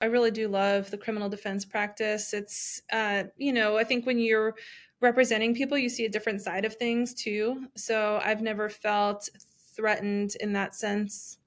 I 0.00 0.06
really 0.06 0.30
do 0.30 0.48
love 0.48 0.90
the 0.90 0.98
criminal 0.98 1.28
defense 1.28 1.64
practice. 1.64 2.32
It's, 2.32 2.82
uh, 2.92 3.24
you 3.36 3.52
know, 3.52 3.76
I 3.76 3.84
think 3.84 4.06
when 4.06 4.18
you're 4.18 4.54
representing 5.00 5.54
people, 5.54 5.76
you 5.76 5.88
see 5.88 6.04
a 6.04 6.10
different 6.10 6.40
side 6.40 6.64
of 6.64 6.76
things 6.76 7.14
too. 7.14 7.66
So 7.76 8.20
I've 8.24 8.42
never 8.42 8.68
felt 8.68 9.28
threatened 9.76 10.36
in 10.40 10.52
that 10.54 10.74
sense. 10.74 11.38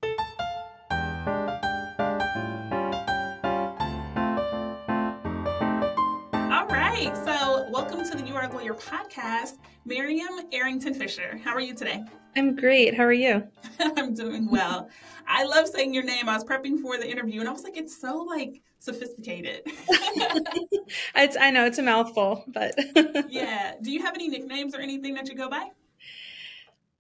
To 8.64 8.70
the 8.70 8.76
You 8.76 8.76
Are 8.76 8.76
a 8.76 9.00
Lawyer 9.00 9.08
podcast. 9.10 9.58
Miriam 9.86 10.40
Airington-Fisher. 10.54 11.40
How 11.44 11.54
are 11.54 11.60
you 11.60 11.74
today? 11.74 12.04
I'm 12.36 12.56
great. 12.56 12.96
How 12.96 13.04
are 13.04 13.12
you? 13.12 13.44
I'm 13.80 14.14
doing 14.14 14.50
well. 14.50 14.90
I 15.28 15.44
love 15.44 15.68
saying 15.68 15.94
your 15.94 16.04
name. 16.04 16.30
I 16.30 16.36
was 16.36 16.46
prepping 16.46 16.80
for 16.80 16.98
the 16.98 17.10
interview 17.10 17.42
and 17.42 17.50
I 17.50 17.52
was 17.52 17.64
like, 17.64 17.76
it's 17.76 18.00
so 18.00 18.20
like 18.20 18.62
sophisticated. 18.80 19.64
it's 21.16 21.38
I 21.38 21.52
know 21.52 21.66
it's 21.66 21.78
a 21.78 21.84
mouthful, 21.84 22.46
but 22.48 22.74
yeah. 23.30 23.74
Do 23.82 23.92
you 23.92 24.02
have 24.02 24.16
any 24.16 24.30
nicknames 24.30 24.74
or 24.74 24.80
anything 24.80 25.14
that 25.16 25.28
you 25.28 25.36
go 25.36 25.50
by? 25.50 25.70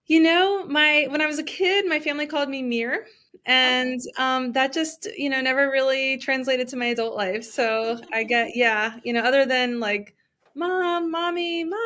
You 0.07 0.21
know, 0.21 0.65
my 0.65 1.07
when 1.09 1.21
I 1.21 1.27
was 1.27 1.39
a 1.39 1.43
kid, 1.43 1.87
my 1.87 2.01
family 2.01 2.27
called 2.27 2.49
me 2.49 2.61
Mir, 2.61 3.05
and 3.45 4.01
um, 4.17 4.51
that 4.51 4.73
just 4.73 5.07
you 5.17 5.29
know 5.29 5.39
never 5.39 5.71
really 5.71 6.17
translated 6.17 6.67
to 6.69 6.75
my 6.75 6.87
adult 6.87 7.15
life. 7.15 7.45
So 7.45 7.99
I 8.11 8.23
get 8.23 8.55
yeah, 8.55 8.99
you 9.03 9.13
know, 9.13 9.21
other 9.21 9.45
than 9.45 9.79
like 9.79 10.15
mom, 10.55 11.11
mommy, 11.11 11.63
ma, 11.63 11.77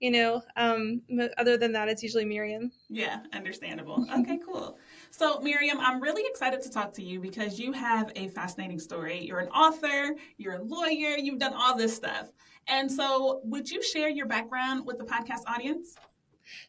you 0.00 0.10
know, 0.10 0.42
um, 0.56 1.00
other 1.38 1.56
than 1.56 1.72
that, 1.72 1.88
it's 1.88 2.02
usually 2.02 2.24
Miriam. 2.24 2.70
Yeah, 2.90 3.20
understandable. 3.32 4.06
Okay, 4.18 4.38
cool. 4.44 4.78
So, 5.10 5.40
Miriam, 5.40 5.78
I'm 5.80 6.02
really 6.02 6.22
excited 6.26 6.60
to 6.62 6.70
talk 6.70 6.92
to 6.94 7.02
you 7.02 7.18
because 7.18 7.58
you 7.58 7.72
have 7.72 8.12
a 8.14 8.28
fascinating 8.28 8.78
story. 8.78 9.24
You're 9.24 9.40
an 9.40 9.48
author, 9.48 10.14
you're 10.36 10.56
a 10.56 10.62
lawyer, 10.62 11.16
you've 11.16 11.38
done 11.38 11.54
all 11.54 11.76
this 11.76 11.96
stuff. 11.96 12.30
And 12.68 12.90
so, 12.90 13.40
would 13.44 13.70
you 13.70 13.82
share 13.82 14.08
your 14.08 14.26
background 14.26 14.84
with 14.84 14.98
the 14.98 15.04
podcast 15.04 15.42
audience? 15.46 15.96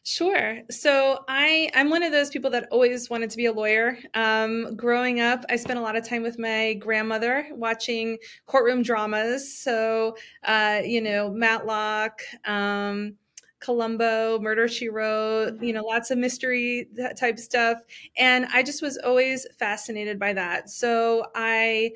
Sure. 0.02 0.60
So 0.70 1.24
I 1.28 1.70
I'm 1.74 1.90
one 1.90 2.02
of 2.02 2.12
those 2.12 2.30
people 2.30 2.50
that 2.50 2.68
always 2.70 3.08
wanted 3.10 3.30
to 3.30 3.36
be 3.36 3.46
a 3.46 3.52
lawyer. 3.52 3.98
Um, 4.14 4.74
growing 4.76 5.20
up, 5.20 5.44
I 5.48 5.56
spent 5.56 5.78
a 5.78 5.82
lot 5.82 5.96
of 5.96 6.06
time 6.06 6.22
with 6.22 6.38
my 6.38 6.74
grandmother 6.74 7.48
watching 7.52 8.18
courtroom 8.46 8.82
dramas. 8.82 9.56
So 9.58 10.16
uh, 10.44 10.80
you 10.84 11.00
know, 11.00 11.30
Matlock. 11.30 12.20
Um, 12.44 13.16
Columbo, 13.60 14.38
Murder 14.38 14.68
She 14.68 14.88
Wrote, 14.88 15.60
you 15.60 15.72
know, 15.72 15.82
lots 15.82 16.12
of 16.12 16.18
mystery 16.18 16.86
type 17.16 17.40
stuff. 17.40 17.78
And 18.16 18.46
I 18.52 18.62
just 18.62 18.82
was 18.82 18.96
always 18.98 19.48
fascinated 19.58 20.16
by 20.16 20.32
that. 20.34 20.70
So 20.70 21.26
I 21.34 21.90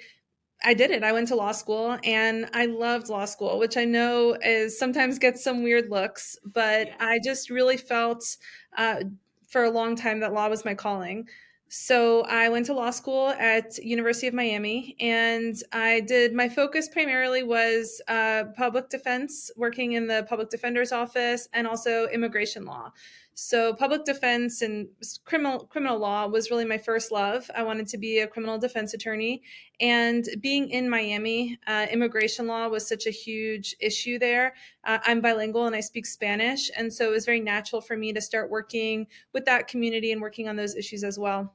I 0.65 0.75
did 0.75 0.91
it. 0.91 1.03
I 1.03 1.13
went 1.13 1.29
to 1.29 1.37
law 1.37 1.53
school 1.53 1.99
and 2.05 2.49
I 2.53 2.67
loved 2.67 3.09
law 3.09 3.25
school, 3.25 3.59
which 3.59 3.77
I 3.77 3.85
know 3.85 4.37
is 4.43 4.79
sometimes 4.79 5.19
gets 5.19 5.43
some 5.43 5.63
weird 5.63 5.91
looks, 5.91 6.37
but 6.45 6.89
I 7.01 7.19
just 7.25 7.51
really 7.51 7.77
felt 7.77 8.37
uh, 8.77 9.03
for 9.49 9.65
a 9.65 9.71
long 9.71 9.97
time 9.97 10.21
that 10.21 10.33
law 10.33 10.49
was 10.49 10.65
my 10.65 10.75
calling. 10.75 11.27
So 11.75 12.21
I 12.25 12.51
went 12.51 12.67
to 12.67 12.75
law 12.75 12.91
school 12.91 13.31
at 13.31 13.79
University 13.79 14.27
of 14.27 14.35
Miami, 14.35 14.95
and 15.01 15.57
I 15.73 16.01
did 16.01 16.35
my 16.35 16.51
focus 16.51 16.87
primarily 16.87 17.43
was 17.43 18.03
uh, 18.09 18.45
public 18.55 18.91
defense, 18.91 19.51
working 19.57 19.93
in 19.93 20.07
the 20.07 20.27
public 20.29 20.51
defender's 20.51 20.93
office, 20.93 21.49
and 21.55 21.67
also 21.67 22.09
immigration 22.09 22.67
law. 22.67 22.93
So 23.35 23.73
public 23.73 24.05
defense 24.05 24.61
and 24.61 24.89
criminal 25.25 25.61
criminal 25.61 25.99
law 25.99 26.27
was 26.27 26.51
really 26.51 26.67
my 26.67 26.79
first 26.79 27.11
love. 27.11 27.51
I 27.55 27.63
wanted 27.63 27.89
to 27.89 27.99
be 27.99 28.19
a 28.19 28.27
criminal 28.27 28.59
defense 28.59 28.93
attorney, 28.93 29.43
and 29.81 30.25
being 30.41 30.69
in 30.69 30.89
Miami, 30.91 31.59
uh, 31.67 31.87
immigration 31.91 32.47
law 32.47 32.69
was 32.69 32.87
such 32.87 33.07
a 33.07 33.11
huge 33.11 33.75
issue 33.81 34.19
there. 34.19 34.55
Uh, 34.85 34.99
I'm 35.05 35.21
bilingual 35.21 35.67
and 35.67 35.75
I 35.75 35.81
speak 35.81 36.05
Spanish, 36.07 36.71
and 36.77 36.93
so 36.93 37.09
it 37.09 37.11
was 37.11 37.25
very 37.25 37.41
natural 37.41 37.81
for 37.81 37.97
me 37.97 38.13
to 38.13 38.21
start 38.21 38.51
working 38.51 39.07
with 39.33 39.47
that 39.47 39.67
community 39.67 40.13
and 40.13 40.21
working 40.21 40.49
on 40.49 40.57
those 40.57 40.75
issues 40.77 41.03
as 41.03 41.19
well. 41.19 41.55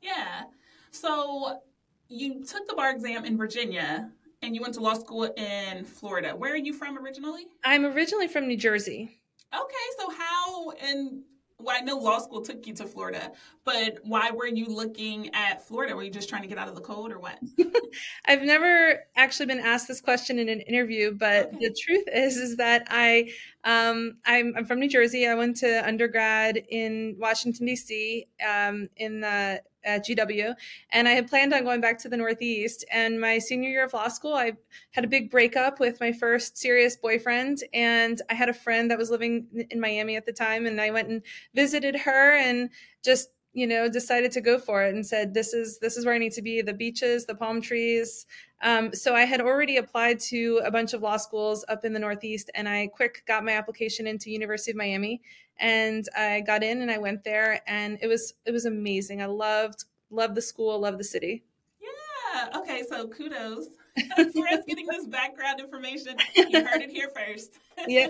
Yeah. 0.00 0.44
So 0.90 1.60
you 2.08 2.44
took 2.44 2.66
the 2.66 2.74
bar 2.74 2.90
exam 2.90 3.24
in 3.24 3.36
Virginia 3.36 4.10
and 4.42 4.54
you 4.54 4.62
went 4.62 4.74
to 4.74 4.80
law 4.80 4.94
school 4.94 5.24
in 5.24 5.84
Florida. 5.84 6.34
Where 6.34 6.52
are 6.52 6.56
you 6.56 6.72
from 6.72 6.98
originally? 6.98 7.46
I'm 7.62 7.84
originally 7.84 8.26
from 8.26 8.48
New 8.48 8.56
Jersey. 8.56 9.19
Okay, 9.52 9.86
so 9.98 10.10
how 10.10 10.70
and 10.70 11.22
well, 11.62 11.76
I 11.76 11.80
know 11.80 11.98
law 11.98 12.18
school 12.18 12.42
took 12.42 12.66
you 12.66 12.74
to 12.74 12.86
Florida, 12.86 13.32
but 13.64 13.98
why 14.02 14.30
were 14.30 14.46
you 14.46 14.66
looking 14.66 15.30
at 15.34 15.66
Florida? 15.66 15.94
Were 15.94 16.02
you 16.02 16.10
just 16.10 16.28
trying 16.28 16.42
to 16.42 16.48
get 16.48 16.58
out 16.58 16.68
of 16.68 16.74
the 16.74 16.80
cold 16.80 17.12
or 17.12 17.18
what? 17.18 17.38
I've 18.26 18.42
never 18.42 19.04
actually 19.16 19.46
been 19.46 19.60
asked 19.60 19.88
this 19.88 20.00
question 20.00 20.38
in 20.38 20.48
an 20.48 20.60
interview, 20.60 21.12
but 21.12 21.48
okay. 21.48 21.68
the 21.68 21.76
truth 21.78 22.04
is, 22.12 22.36
is 22.36 22.56
that 22.56 22.86
I, 22.88 23.30
um, 23.64 24.16
I'm, 24.24 24.54
I'm, 24.56 24.64
from 24.64 24.80
New 24.80 24.88
Jersey. 24.88 25.26
I 25.26 25.34
went 25.34 25.56
to 25.58 25.86
undergrad 25.86 26.56
in 26.68 27.16
Washington 27.18 27.66
D.C. 27.66 28.26
Um, 28.46 28.88
in 28.96 29.20
the 29.20 29.62
at 29.84 30.06
GW, 30.06 30.54
and 30.90 31.08
I 31.08 31.12
had 31.12 31.28
planned 31.28 31.52
on 31.54 31.64
going 31.64 31.80
back 31.80 31.98
to 32.00 32.08
the 32.08 32.16
Northeast. 32.16 32.84
And 32.92 33.20
my 33.20 33.38
senior 33.38 33.70
year 33.70 33.84
of 33.84 33.92
law 33.92 34.08
school, 34.08 34.34
I 34.34 34.52
had 34.92 35.04
a 35.04 35.08
big 35.08 35.30
breakup 35.30 35.80
with 35.80 36.00
my 36.00 36.12
first 36.12 36.58
serious 36.58 36.96
boyfriend, 36.96 37.64
and 37.72 38.20
I 38.30 38.34
had 38.34 38.48
a 38.48 38.54
friend 38.54 38.90
that 38.90 38.98
was 38.98 39.10
living 39.10 39.66
in 39.70 39.80
Miami 39.80 40.16
at 40.16 40.26
the 40.26 40.32
time, 40.32 40.66
and 40.66 40.80
I 40.80 40.90
went 40.90 41.08
and 41.08 41.22
visited 41.54 41.96
her, 41.96 42.36
and 42.36 42.70
just 43.02 43.30
you 43.52 43.66
know 43.66 43.88
decided 43.88 44.30
to 44.30 44.40
go 44.40 44.58
for 44.58 44.84
it 44.84 44.94
and 44.94 45.04
said 45.04 45.34
this 45.34 45.52
is 45.52 45.78
this 45.80 45.96
is 45.96 46.04
where 46.04 46.14
i 46.14 46.18
need 46.18 46.32
to 46.32 46.42
be 46.42 46.62
the 46.62 46.72
beaches 46.72 47.26
the 47.26 47.34
palm 47.34 47.60
trees 47.60 48.26
um, 48.62 48.92
so 48.94 49.14
i 49.14 49.24
had 49.24 49.40
already 49.40 49.78
applied 49.78 50.20
to 50.20 50.60
a 50.64 50.70
bunch 50.70 50.92
of 50.92 51.02
law 51.02 51.16
schools 51.16 51.64
up 51.68 51.84
in 51.84 51.92
the 51.92 51.98
northeast 51.98 52.50
and 52.54 52.68
i 52.68 52.86
quick 52.86 53.22
got 53.26 53.44
my 53.44 53.52
application 53.52 54.06
into 54.06 54.30
university 54.30 54.70
of 54.70 54.76
miami 54.76 55.20
and 55.60 56.08
I 56.16 56.40
got 56.40 56.62
in 56.62 56.82
and 56.82 56.90
I 56.90 56.98
went 56.98 57.22
there 57.22 57.60
and 57.66 57.98
it 58.02 58.08
was 58.08 58.34
it 58.44 58.50
was 58.50 58.64
amazing. 58.64 59.22
I 59.22 59.26
loved 59.26 59.84
loved 60.10 60.34
the 60.34 60.42
school, 60.42 60.80
loved 60.80 60.98
the 60.98 61.04
city. 61.04 61.44
Yeah. 61.80 62.58
Okay, 62.58 62.82
so 62.88 63.06
kudos 63.08 63.66
for 64.32 64.48
us 64.48 64.60
getting 64.66 64.86
this 64.86 65.06
background 65.06 65.60
information. 65.60 66.16
You 66.34 66.64
heard 66.64 66.82
it 66.82 66.90
here 66.90 67.10
first. 67.14 67.58
yeah. 67.86 68.08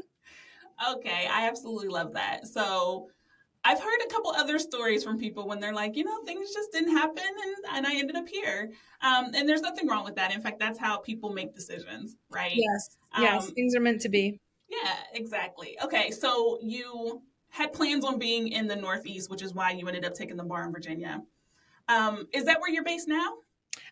okay, 0.90 1.28
I 1.30 1.48
absolutely 1.48 1.88
love 1.88 2.12
that. 2.14 2.46
So 2.46 3.08
I've 3.66 3.80
heard 3.80 3.98
a 4.06 4.08
couple 4.08 4.30
other 4.30 4.60
stories 4.60 5.02
from 5.02 5.18
people 5.18 5.48
when 5.48 5.58
they're 5.58 5.74
like, 5.74 5.96
you 5.96 6.04
know, 6.04 6.22
things 6.24 6.54
just 6.54 6.70
didn't 6.70 6.92
happen 6.92 7.24
and, 7.24 7.76
and 7.76 7.86
I 7.86 7.96
ended 7.96 8.14
up 8.14 8.28
here. 8.28 8.70
Um, 9.02 9.32
and 9.34 9.48
there's 9.48 9.60
nothing 9.60 9.88
wrong 9.88 10.04
with 10.04 10.14
that. 10.14 10.32
In 10.32 10.40
fact, 10.40 10.60
that's 10.60 10.78
how 10.78 10.98
people 10.98 11.32
make 11.32 11.52
decisions, 11.52 12.14
right? 12.30 12.52
Yes. 12.54 12.96
Yes. 13.18 13.48
Um, 13.48 13.54
things 13.54 13.74
are 13.74 13.80
meant 13.80 14.00
to 14.02 14.08
be. 14.08 14.38
Yeah, 14.68 14.94
exactly. 15.14 15.76
Okay, 15.82 16.12
so 16.12 16.58
you 16.62 17.22
had 17.48 17.72
plans 17.72 18.04
on 18.04 18.20
being 18.20 18.48
in 18.48 18.68
the 18.68 18.76
Northeast, 18.76 19.30
which 19.30 19.42
is 19.42 19.52
why 19.52 19.72
you 19.72 19.88
ended 19.88 20.04
up 20.04 20.14
taking 20.14 20.36
the 20.36 20.44
bar 20.44 20.64
in 20.64 20.72
Virginia. 20.72 21.22
Um, 21.88 22.28
is 22.32 22.44
that 22.44 22.60
where 22.60 22.70
you're 22.70 22.84
based 22.84 23.08
now? 23.08 23.34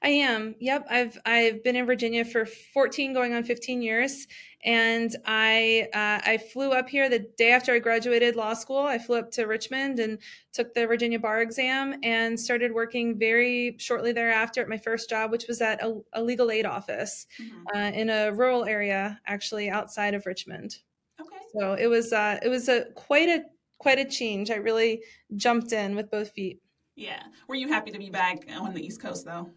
I 0.02 0.08
am. 0.08 0.54
Yep. 0.60 0.86
I've 0.90 1.18
I've 1.24 1.64
been 1.64 1.76
in 1.76 1.86
Virginia 1.86 2.24
for 2.24 2.46
14 2.46 3.12
going 3.12 3.34
on 3.34 3.44
15 3.44 3.82
years 3.82 4.26
and 4.64 5.14
I 5.26 5.88
uh, 5.92 6.20
I 6.24 6.38
flew 6.38 6.72
up 6.72 6.88
here 6.88 7.08
the 7.08 7.26
day 7.36 7.52
after 7.52 7.72
I 7.72 7.78
graduated 7.78 8.34
law 8.34 8.54
school. 8.54 8.78
I 8.78 8.98
flew 8.98 9.18
up 9.18 9.30
to 9.32 9.44
Richmond 9.44 9.98
and 9.98 10.18
took 10.52 10.72
the 10.74 10.86
Virginia 10.86 11.18
bar 11.18 11.42
exam 11.42 11.96
and 12.02 12.38
started 12.38 12.72
working 12.72 13.18
very 13.18 13.76
shortly 13.78 14.12
thereafter 14.12 14.62
at 14.62 14.68
my 14.68 14.78
first 14.78 15.10
job, 15.10 15.30
which 15.30 15.46
was 15.46 15.60
at 15.60 15.82
a, 15.82 16.00
a 16.14 16.22
legal 16.22 16.50
aid 16.50 16.64
office 16.64 17.26
mm-hmm. 17.40 17.76
uh, 17.76 17.90
in 17.90 18.08
a 18.08 18.32
rural 18.32 18.64
area, 18.64 19.20
actually 19.26 19.68
outside 19.68 20.14
of 20.14 20.24
Richmond. 20.24 20.76
Okay. 21.20 21.36
So 21.58 21.74
it 21.74 21.86
was 21.86 22.12
uh, 22.12 22.38
it 22.42 22.48
was 22.48 22.68
a 22.68 22.86
quite 22.94 23.28
a 23.28 23.44
quite 23.78 23.98
a 23.98 24.04
change. 24.04 24.50
I 24.50 24.56
really 24.56 25.02
jumped 25.36 25.72
in 25.72 25.94
with 25.94 26.10
both 26.10 26.30
feet. 26.30 26.60
Yeah. 26.96 27.22
Were 27.48 27.54
you 27.54 27.68
happy 27.68 27.90
to 27.90 27.98
be 27.98 28.10
back 28.10 28.46
on 28.50 28.74
the 28.74 28.84
East 28.84 29.00
Coast 29.00 29.24
though? 29.24 29.50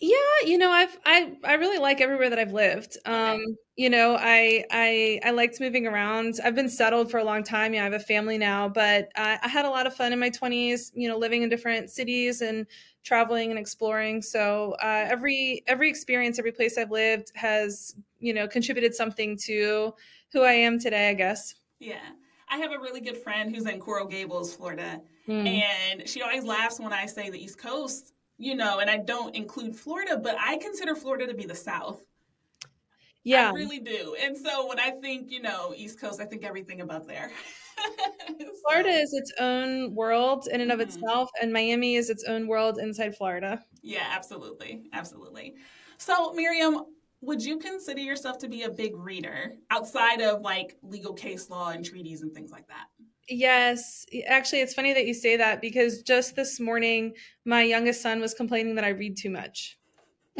Yeah, 0.00 0.16
you 0.44 0.58
know, 0.58 0.70
I've 0.70 0.98
I 1.06 1.36
I 1.44 1.54
really 1.54 1.78
like 1.78 2.00
everywhere 2.00 2.28
that 2.28 2.38
I've 2.38 2.52
lived. 2.52 2.98
Um, 3.06 3.38
you 3.76 3.88
know, 3.88 4.16
I 4.18 4.64
I 4.70 5.20
I 5.24 5.30
liked 5.30 5.60
moving 5.60 5.86
around. 5.86 6.34
I've 6.44 6.54
been 6.54 6.68
settled 6.68 7.10
for 7.10 7.18
a 7.18 7.24
long 7.24 7.42
time. 7.44 7.72
Yeah, 7.74 7.82
I 7.82 7.84
have 7.84 7.92
a 7.92 8.00
family 8.00 8.36
now, 8.36 8.68
but 8.68 9.08
I, 9.16 9.38
I 9.42 9.48
had 9.48 9.64
a 9.64 9.70
lot 9.70 9.86
of 9.86 9.94
fun 9.94 10.12
in 10.12 10.18
my 10.18 10.30
twenties. 10.30 10.90
You 10.94 11.08
know, 11.08 11.16
living 11.16 11.42
in 11.42 11.48
different 11.48 11.90
cities 11.90 12.42
and 12.42 12.66
traveling 13.04 13.50
and 13.50 13.58
exploring. 13.58 14.20
So 14.20 14.74
uh, 14.82 15.06
every 15.08 15.62
every 15.68 15.88
experience, 15.88 16.38
every 16.38 16.52
place 16.52 16.76
I've 16.76 16.90
lived 16.90 17.30
has 17.36 17.94
you 18.18 18.34
know 18.34 18.48
contributed 18.48 18.94
something 18.94 19.38
to 19.44 19.94
who 20.32 20.42
I 20.42 20.52
am 20.52 20.78
today. 20.80 21.08
I 21.08 21.14
guess. 21.14 21.54
Yeah, 21.78 22.12
I 22.48 22.58
have 22.58 22.72
a 22.72 22.78
really 22.78 23.00
good 23.00 23.16
friend 23.16 23.54
who's 23.54 23.66
in 23.66 23.80
Coral 23.80 24.06
Gables, 24.06 24.54
Florida, 24.54 25.00
mm. 25.28 25.46
and 25.46 26.08
she 26.08 26.22
always 26.22 26.44
laughs 26.44 26.78
when 26.78 26.92
I 26.92 27.06
say 27.06 27.30
the 27.30 27.42
East 27.42 27.58
Coast 27.58 28.14
you 28.38 28.54
know, 28.54 28.80
and 28.80 28.90
I 28.90 28.98
don't 28.98 29.34
include 29.34 29.76
Florida, 29.76 30.16
but 30.16 30.36
I 30.38 30.56
consider 30.58 30.94
Florida 30.94 31.26
to 31.26 31.34
be 31.34 31.44
the 31.44 31.54
South. 31.54 32.04
Yeah. 33.22 33.50
I 33.50 33.52
really 33.52 33.78
do. 33.78 34.16
And 34.20 34.36
so 34.36 34.68
when 34.68 34.78
I 34.78 34.90
think, 34.90 35.30
you 35.30 35.40
know, 35.40 35.72
East 35.76 36.00
Coast, 36.00 36.20
I 36.20 36.26
think 36.26 36.44
everything 36.44 36.80
above 36.80 37.06
there. 37.06 37.30
so. 38.38 38.46
Florida 38.62 38.90
is 38.90 39.14
its 39.14 39.32
own 39.40 39.94
world 39.94 40.48
in 40.52 40.60
and 40.60 40.70
of 40.72 40.80
mm-hmm. 40.80 40.88
itself, 40.88 41.30
and 41.40 41.52
Miami 41.52 41.96
is 41.96 42.10
its 42.10 42.24
own 42.24 42.46
world 42.46 42.78
inside 42.78 43.16
Florida. 43.16 43.62
Yeah, 43.82 44.06
absolutely. 44.10 44.82
Absolutely. 44.92 45.54
So, 45.96 46.32
Miriam, 46.34 46.84
would 47.24 47.42
you 47.42 47.58
consider 47.58 48.00
yourself 48.00 48.38
to 48.38 48.48
be 48.48 48.62
a 48.62 48.70
big 48.70 48.96
reader 48.96 49.54
outside 49.70 50.20
of 50.20 50.42
like 50.42 50.76
legal 50.82 51.12
case 51.12 51.50
law 51.50 51.70
and 51.70 51.84
treaties 51.84 52.22
and 52.22 52.32
things 52.32 52.50
like 52.50 52.66
that? 52.68 52.86
Yes. 53.28 54.04
Actually, 54.26 54.60
it's 54.60 54.74
funny 54.74 54.92
that 54.92 55.06
you 55.06 55.14
say 55.14 55.36
that 55.36 55.60
because 55.60 56.02
just 56.02 56.36
this 56.36 56.60
morning, 56.60 57.14
my 57.44 57.62
youngest 57.62 58.02
son 58.02 58.20
was 58.20 58.34
complaining 58.34 58.74
that 58.74 58.84
I 58.84 58.90
read 58.90 59.16
too 59.16 59.30
much. 59.30 59.78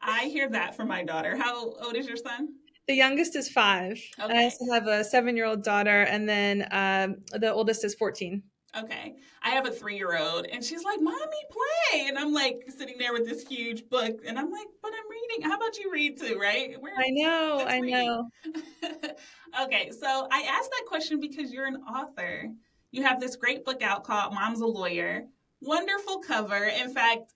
I 0.00 0.24
hear 0.26 0.48
that 0.50 0.74
from 0.74 0.88
my 0.88 1.04
daughter. 1.04 1.36
How 1.36 1.74
old 1.74 1.96
is 1.96 2.06
your 2.06 2.16
son? 2.16 2.48
The 2.88 2.94
youngest 2.94 3.36
is 3.36 3.48
five. 3.48 4.00
Okay. 4.20 4.38
I 4.38 4.44
also 4.44 4.64
have 4.72 4.86
a 4.86 5.04
seven 5.04 5.36
year 5.36 5.46
old 5.46 5.62
daughter, 5.62 6.02
and 6.02 6.28
then 6.28 6.66
um, 6.70 7.16
the 7.38 7.52
oldest 7.52 7.84
is 7.84 7.94
14. 7.94 8.42
Okay. 8.76 9.16
I 9.42 9.50
have 9.50 9.66
a 9.66 9.70
three 9.70 9.96
year 9.96 10.16
old, 10.16 10.46
and 10.46 10.64
she's 10.64 10.84
like, 10.84 11.00
Mommy, 11.00 11.18
play. 11.50 12.06
And 12.08 12.18
I'm 12.18 12.32
like 12.32 12.64
sitting 12.68 12.96
there 12.98 13.12
with 13.12 13.28
this 13.28 13.46
huge 13.46 13.88
book, 13.88 14.20
and 14.26 14.38
I'm 14.38 14.50
like, 14.50 14.66
But 14.80 14.92
I'm 14.92 15.10
reading. 15.10 15.50
How 15.50 15.56
about 15.56 15.78
you 15.78 15.90
read 15.92 16.18
too, 16.18 16.38
right? 16.38 16.76
We're, 16.80 16.90
I 16.96 17.10
know. 17.10 17.64
I 17.66 17.80
know. 17.80 18.28
okay. 19.62 19.90
So 19.90 20.28
I 20.30 20.42
asked 20.42 20.70
that 20.70 20.84
question 20.86 21.20
because 21.20 21.52
you're 21.52 21.66
an 21.66 21.82
author. 21.82 22.50
You 22.90 23.02
have 23.02 23.20
this 23.20 23.36
great 23.36 23.64
book 23.64 23.82
out 23.82 24.04
called 24.04 24.34
Mom's 24.34 24.60
a 24.60 24.66
Lawyer. 24.66 25.24
Wonderful 25.60 26.18
cover. 26.20 26.64
In 26.64 26.92
fact, 26.92 27.34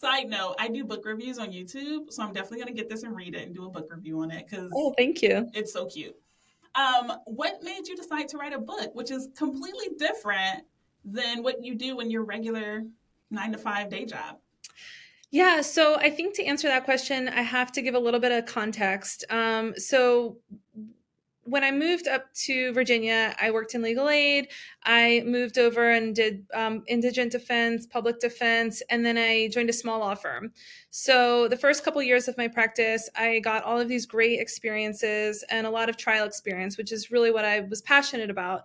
Side 0.00 0.30
note, 0.30 0.54
I 0.60 0.68
do 0.68 0.84
book 0.84 1.04
reviews 1.04 1.40
on 1.40 1.48
YouTube, 1.50 2.12
so 2.12 2.22
I'm 2.22 2.32
definitely 2.32 2.58
going 2.58 2.68
to 2.68 2.80
get 2.80 2.88
this 2.88 3.02
and 3.02 3.16
read 3.16 3.34
it 3.34 3.42
and 3.42 3.52
do 3.52 3.66
a 3.66 3.68
book 3.68 3.88
review 3.90 4.20
on 4.20 4.30
it 4.30 4.46
because 4.48 4.70
oh, 4.72 4.94
thank 4.96 5.22
you. 5.22 5.48
It's 5.54 5.72
so 5.72 5.86
cute. 5.86 6.14
Um, 6.74 7.12
what 7.26 7.62
made 7.62 7.88
you 7.88 7.96
decide 7.96 8.28
to 8.28 8.38
write 8.38 8.52
a 8.52 8.58
book, 8.58 8.94
which 8.94 9.10
is 9.10 9.28
completely 9.36 9.88
different 9.98 10.64
than 11.04 11.42
what 11.42 11.64
you 11.64 11.74
do 11.74 12.00
in 12.00 12.10
your 12.10 12.24
regular 12.24 12.84
nine 13.30 13.52
to 13.52 13.58
five 13.58 13.90
day 13.90 14.04
job? 14.04 14.38
Yeah, 15.30 15.60
so 15.60 15.96
I 15.96 16.08
think 16.08 16.34
to 16.36 16.44
answer 16.44 16.68
that 16.68 16.84
question, 16.84 17.28
I 17.28 17.42
have 17.42 17.70
to 17.72 17.82
give 17.82 17.94
a 17.94 17.98
little 17.98 18.20
bit 18.20 18.32
of 18.32 18.46
context. 18.46 19.26
Um, 19.28 19.74
so 19.76 20.38
when 21.48 21.64
I 21.64 21.70
moved 21.70 22.06
up 22.06 22.32
to 22.44 22.72
Virginia, 22.72 23.34
I 23.40 23.50
worked 23.50 23.74
in 23.74 23.82
legal 23.82 24.08
aid. 24.08 24.48
I 24.84 25.22
moved 25.26 25.58
over 25.58 25.90
and 25.90 26.14
did 26.14 26.46
um, 26.54 26.82
indigent 26.86 27.32
defense, 27.32 27.86
public 27.86 28.20
defense, 28.20 28.82
and 28.90 29.04
then 29.04 29.16
I 29.16 29.48
joined 29.48 29.70
a 29.70 29.72
small 29.72 30.00
law 30.00 30.14
firm. 30.14 30.52
So 30.90 31.48
the 31.48 31.56
first 31.56 31.84
couple 31.84 32.02
years 32.02 32.28
of 32.28 32.36
my 32.36 32.48
practice, 32.48 33.08
I 33.16 33.40
got 33.40 33.64
all 33.64 33.80
of 33.80 33.88
these 33.88 34.06
great 34.06 34.40
experiences 34.40 35.44
and 35.50 35.66
a 35.66 35.70
lot 35.70 35.88
of 35.88 35.96
trial 35.96 36.26
experience, 36.26 36.76
which 36.76 36.92
is 36.92 37.10
really 37.10 37.30
what 37.30 37.44
I 37.44 37.60
was 37.60 37.82
passionate 37.82 38.30
about. 38.30 38.62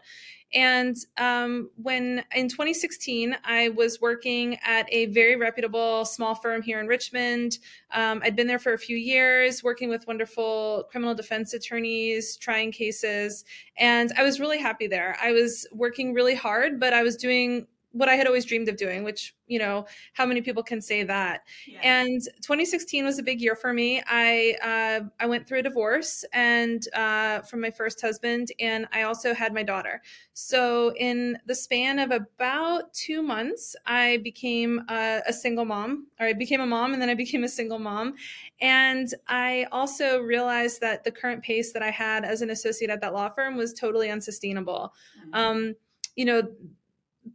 And 0.54 0.96
um, 1.18 1.70
when 1.82 2.24
in 2.36 2.48
2016, 2.48 3.36
I 3.44 3.70
was 3.70 4.00
working 4.00 4.58
at 4.64 4.88
a 4.92 5.08
very 5.08 5.36
reputable 5.36 6.06
small 6.06 6.36
firm 6.36 6.62
here 6.62 6.80
in 6.80 6.88
Richmond. 6.88 7.58
Um, 7.92 8.22
I'd 8.24 8.36
been 8.36 8.48
there 8.48 8.60
for 8.60 8.74
a 8.74 8.78
few 8.78 8.98
years, 8.98 9.64
working 9.64 9.90
with 9.90 10.06
wonderful 10.08 10.86
criminal 10.92 11.16
defense 11.16 11.54
attorneys, 11.54 12.38
trying 12.38 12.72
cases, 12.72 13.46
and 13.78 14.12
I 14.18 14.24
was 14.24 14.40
really 14.40 14.60
happy 14.60 14.88
there. 14.88 15.18
I 15.22 15.32
was 15.32 15.68
working 15.72 16.14
really 16.14 16.36
hard, 16.36 16.80
but 16.80 16.94
I 16.94 17.04
was 17.04 17.18
doing 17.18 17.68
what 17.94 18.10
I 18.10 18.16
had 18.16 18.26
always 18.26 18.44
dreamed 18.44 18.68
of 18.70 18.76
doing, 18.76 19.04
which, 19.04 19.36
you 19.46 19.60
know, 19.60 19.86
how 20.14 20.26
many 20.26 20.42
people 20.42 20.64
can 20.64 20.82
say 20.82 21.04
that? 21.04 21.42
Yeah. 21.68 21.80
And 21.84 22.22
2016 22.42 23.06
was 23.06 23.20
a 23.20 23.24
big 23.24 23.40
year 23.40 23.56
for 23.56 23.72
me. 23.72 24.02
I 24.08 24.56
uh, 24.64 25.08
I 25.20 25.28
went 25.28 25.48
through 25.48 25.60
a 25.60 25.64
divorce 25.64 26.26
and 26.34 26.86
uh, 26.96 27.42
from 27.42 27.62
my 27.62 27.70
first 27.70 28.02
husband, 28.02 28.50
and 28.60 28.88
I 28.92 29.04
also 29.04 29.34
had 29.34 29.54
my 29.54 29.62
daughter. 29.62 30.02
So 30.34 30.94
in 30.96 31.38
the 31.46 31.54
span 31.54 32.00
of 32.00 32.10
about 32.10 32.94
two 32.94 33.22
months, 33.22 33.76
I 33.86 34.18
became 34.24 34.82
a, 34.90 35.22
a 35.28 35.34
single 35.34 35.66
mom, 35.66 36.08
or 36.20 36.26
I 36.26 36.34
became 36.34 36.62
a 36.62 36.66
mom, 36.66 36.94
and 36.94 37.02
then 37.02 37.10
I 37.10 37.16
became 37.16 37.44
a 37.44 37.50
single 37.50 37.80
mom. 37.80 38.16
And 38.60 39.08
I 39.28 39.68
also 39.72 40.20
realized 40.20 40.82
that 40.82 41.04
the 41.04 41.12
current 41.12 41.44
pace 41.44 41.74
that 41.74 41.84
I 41.84 41.92
had 41.92 42.26
as 42.26 42.42
an 42.42 42.50
associate 42.50 42.90
at 42.90 43.02
that 43.02 43.14
law 43.14 43.30
firm 43.30 43.56
was 43.56 43.72
totally 43.72 44.10
unsustainable. 44.10 44.94
Mm-hmm. 45.22 45.36
Um, 45.36 45.76
you 46.16 46.26
know 46.26 46.44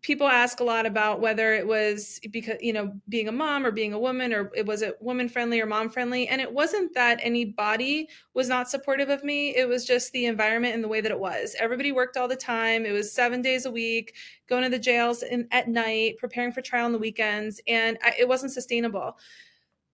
people 0.02 0.28
ask 0.28 0.60
a 0.60 0.64
lot 0.64 0.86
about 0.86 1.20
whether 1.20 1.54
it 1.54 1.66
was 1.66 2.20
because 2.30 2.58
you 2.60 2.72
know 2.72 2.92
being 3.08 3.26
a 3.28 3.32
mom 3.32 3.64
or 3.64 3.70
being 3.70 3.92
a 3.92 3.98
woman 3.98 4.32
or 4.32 4.50
it 4.54 4.66
was 4.66 4.82
it 4.82 5.00
woman 5.00 5.28
friendly 5.28 5.60
or 5.60 5.66
mom 5.66 5.88
friendly 5.88 6.28
and 6.28 6.40
it 6.40 6.52
wasn't 6.52 6.92
that 6.94 7.18
anybody 7.22 8.08
was 8.34 8.48
not 8.48 8.68
supportive 8.68 9.08
of 9.08 9.24
me. 9.24 9.56
It 9.56 9.66
was 9.68 9.86
just 9.86 10.12
the 10.12 10.26
environment 10.26 10.74
and 10.74 10.84
the 10.84 10.88
way 10.88 11.00
that 11.00 11.10
it 11.10 11.18
was. 11.18 11.56
Everybody 11.58 11.92
worked 11.92 12.16
all 12.16 12.28
the 12.28 12.36
time. 12.36 12.84
It 12.84 12.92
was 12.92 13.12
seven 13.12 13.40
days 13.40 13.64
a 13.64 13.70
week 13.70 14.14
going 14.46 14.62
to 14.62 14.70
the 14.70 14.78
jails 14.78 15.22
in, 15.22 15.48
at 15.50 15.68
night 15.68 16.16
preparing 16.18 16.52
for 16.52 16.60
trial 16.60 16.84
on 16.84 16.92
the 16.92 16.98
weekends 16.98 17.60
and 17.66 17.98
I, 18.02 18.14
it 18.18 18.28
wasn't 18.28 18.52
sustainable. 18.52 19.16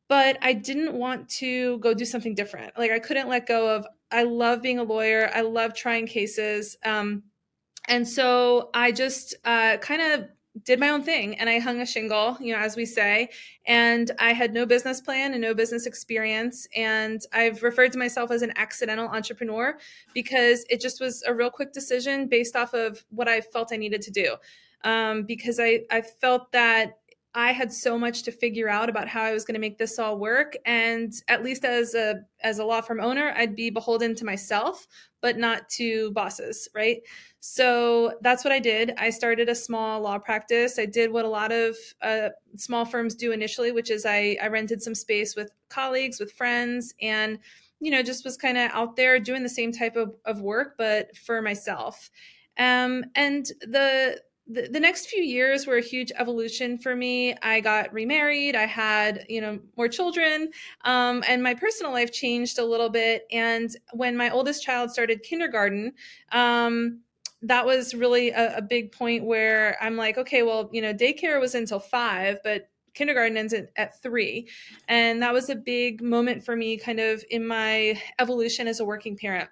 But 0.08 0.37
i 0.43 0.52
didn't 0.52 0.94
want 0.94 1.29
to 1.31 1.79
go 1.79 1.94
do 1.94 2.05
something 2.05 2.35
different. 2.35 2.76
Like 2.76 2.91
i 2.91 2.99
couldn't 2.99 3.29
let 3.29 3.46
go 3.46 3.76
of 3.76 3.87
i 4.11 4.25
love 4.25 4.61
being 4.61 4.79
a 4.79 4.85
lawyer. 4.85 5.31
I 5.32 5.43
love 5.43 5.75
trying 5.75 6.06
cases. 6.06 6.76
Um, 6.85 7.23
and 7.88 8.06
so 8.08 8.70
I 8.75 8.92
just 8.92 9.34
uh, 9.44 9.76
kind 9.78 10.02
of 10.02 10.28
did 10.62 10.78
my 10.78 10.90
own 10.90 11.02
thing 11.02 11.36
and 11.38 11.50
I 11.50 11.58
hung 11.58 11.81
a 11.81 11.86
shingle, 11.86 12.36
you 12.40 12.52
know, 12.52 12.60
as 12.60 12.76
we 12.76 12.86
say. 12.86 13.28
And 13.66 14.10
I 14.20 14.32
had 14.32 14.54
no 14.54 14.66
business 14.66 15.00
plan 15.00 15.32
and 15.32 15.42
no 15.42 15.52
business 15.52 15.84
experience. 15.86 16.69
And 16.76 17.20
I've 17.32 17.62
referred 17.62 17.92
to 17.92 17.98
myself 17.98 18.31
as 18.31 18.42
an 18.42 18.52
accidental 18.56 19.08
entrepreneur 19.08 19.76
because 20.12 20.64
it 20.70 20.81
just 20.81 21.00
was 21.00 21.25
a 21.26 21.34
real 21.34 21.50
quick 21.50 21.72
decision 21.72 22.28
based 22.28 22.54
off 22.54 22.72
of 22.72 23.04
what 23.10 23.28
I 23.28 23.40
felt 23.40 23.72
I 23.72 23.76
needed 23.76 24.02
to 24.02 24.12
do. 24.12 24.36
Um, 24.84 25.25
because 25.25 25.58
I, 25.58 25.81
I 25.90 26.02
felt 26.02 26.52
that 26.52 26.98
I 27.36 27.50
had 27.50 27.72
so 27.72 27.98
much 27.98 28.22
to 28.25 28.31
figure 28.31 28.69
out 28.69 28.88
about 28.88 29.08
how 29.08 29.22
I 29.22 29.32
was 29.32 29.44
going 29.44 29.54
to 29.54 29.60
make 29.60 29.76
this 29.76 29.98
all 29.98 30.19
work 30.19 30.56
and 30.64 31.12
at 31.26 31.42
least 31.42 31.64
as 31.64 31.94
a 31.94 32.20
as 32.40 32.58
a 32.60 32.64
law 32.64 32.81
firm 32.81 33.00
owner 33.00 33.34
I'd 33.36 33.56
be 33.56 33.70
beholden 33.70 34.14
to 34.16 34.25
myself 34.25 34.86
but 35.20 35.36
not 35.36 35.69
to 35.70 36.12
bosses 36.12 36.69
right 36.75 36.98
so 37.46 38.14
that's 38.23 38.43
what 38.43 38.55
I 38.55 38.58
did 38.58 38.94
I 38.96 39.11
started 39.11 39.50
a 39.50 39.55
small 39.55 40.00
law 40.00 40.17
practice 40.17 40.79
I 40.79 40.87
did 40.87 41.12
what 41.12 41.26
a 41.26 41.29
lot 41.29 41.52
of 41.52 41.76
uh, 42.00 42.31
small 42.56 42.87
firms 42.87 43.14
do 43.14 43.32
initially 43.32 43.70
which 43.70 43.91
is 43.91 44.06
I 44.06 44.38
I 44.41 44.46
rented 44.46 44.82
some 44.82 44.94
space 44.94 45.37
with 45.37 45.50
colleagues 45.69 46.19
with 46.19 46.32
friends 46.32 46.94
and 47.02 47.38
you 47.81 47.91
know 47.91 48.02
just 48.02 48.25
was 48.25 48.38
kind 48.38 48.56
of 48.56 48.70
out 48.73 48.96
there 48.96 49.20
doing 49.20 49.43
the 49.43 49.50
same 49.50 49.73
type 49.73 49.94
of, 49.94 50.17
of 50.25 50.41
work 50.41 50.76
but 50.79 51.14
for 51.19 51.43
myself 51.43 52.11
um, 52.56 53.05
and 53.14 53.44
the 53.61 54.23
the, 54.46 54.69
the 54.70 54.81
next 54.81 55.06
few 55.06 55.23
years 55.23 55.67
were 55.67 55.79
a 55.79 55.82
huge 55.82 56.12
evolution 56.19 56.76
for 56.76 56.94
me. 56.94 57.35
I 57.43 57.61
got 57.61 57.93
remarried. 57.94 58.55
I 58.55 58.67
had, 58.67 59.25
you 59.26 59.41
know, 59.41 59.58
more 59.77 59.89
children. 59.89 60.51
Um, 60.84 61.24
and 61.27 61.43
my 61.43 61.55
personal 61.55 61.93
life 61.93 62.13
changed 62.13 62.58
a 62.58 62.65
little 62.65 62.91
bit. 62.91 63.27
And 63.32 63.74
when 63.94 64.19
my 64.19 64.29
oldest 64.29 64.63
child 64.63 64.91
started 64.91 65.22
kindergarten, 65.22 65.94
um, 66.31 67.01
that 67.44 67.67
was 67.67 67.94
really 67.94 68.31
a, 68.31 68.58
a 68.58 68.63
big 68.63 68.93
point 68.93 69.24
where 69.24 69.77
I'm 69.81 69.96
like, 69.96 70.19
okay, 70.19 70.43
well, 70.43 70.70
you 70.72 70.81
know, 70.81 70.94
daycare 70.94 71.41
was 71.41 71.55
until 71.55 71.79
five, 71.79 72.39
but 72.43 72.69
kindergarten 72.94 73.36
ends 73.36 73.53
at, 73.53 73.70
at, 73.77 74.01
three. 74.03 74.48
And 74.89 75.22
that 75.22 75.32
was 75.32 75.51
a 75.51 75.56
big 75.56 76.01
moment 76.01 76.44
for 76.44 76.56
me, 76.56 76.77
kind 76.79 77.01
of 77.01 77.24
in 77.31 77.46
my 77.46 78.01
evolution 78.19 78.69
as 78.69 78.81
a 78.81 78.84
working 78.84 79.17
parent. 79.17 79.51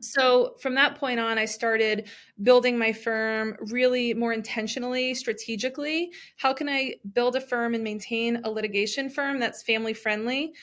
So 0.00 0.56
from 0.58 0.74
that 0.74 0.96
point 0.96 1.20
on, 1.20 1.38
I 1.38 1.44
started 1.44 2.08
building 2.42 2.76
my 2.76 2.92
firm 2.92 3.56
really 3.70 4.14
more 4.14 4.32
intentionally, 4.32 5.14
strategically. 5.14 6.10
How 6.38 6.52
can 6.52 6.68
I 6.68 6.94
build 7.12 7.36
a 7.36 7.40
firm 7.40 7.74
and 7.74 7.84
maintain 7.84 8.40
a 8.42 8.50
litigation 8.50 9.10
firm 9.10 9.38
that's 9.38 9.62
family 9.62 9.94
friendly, 9.94 10.54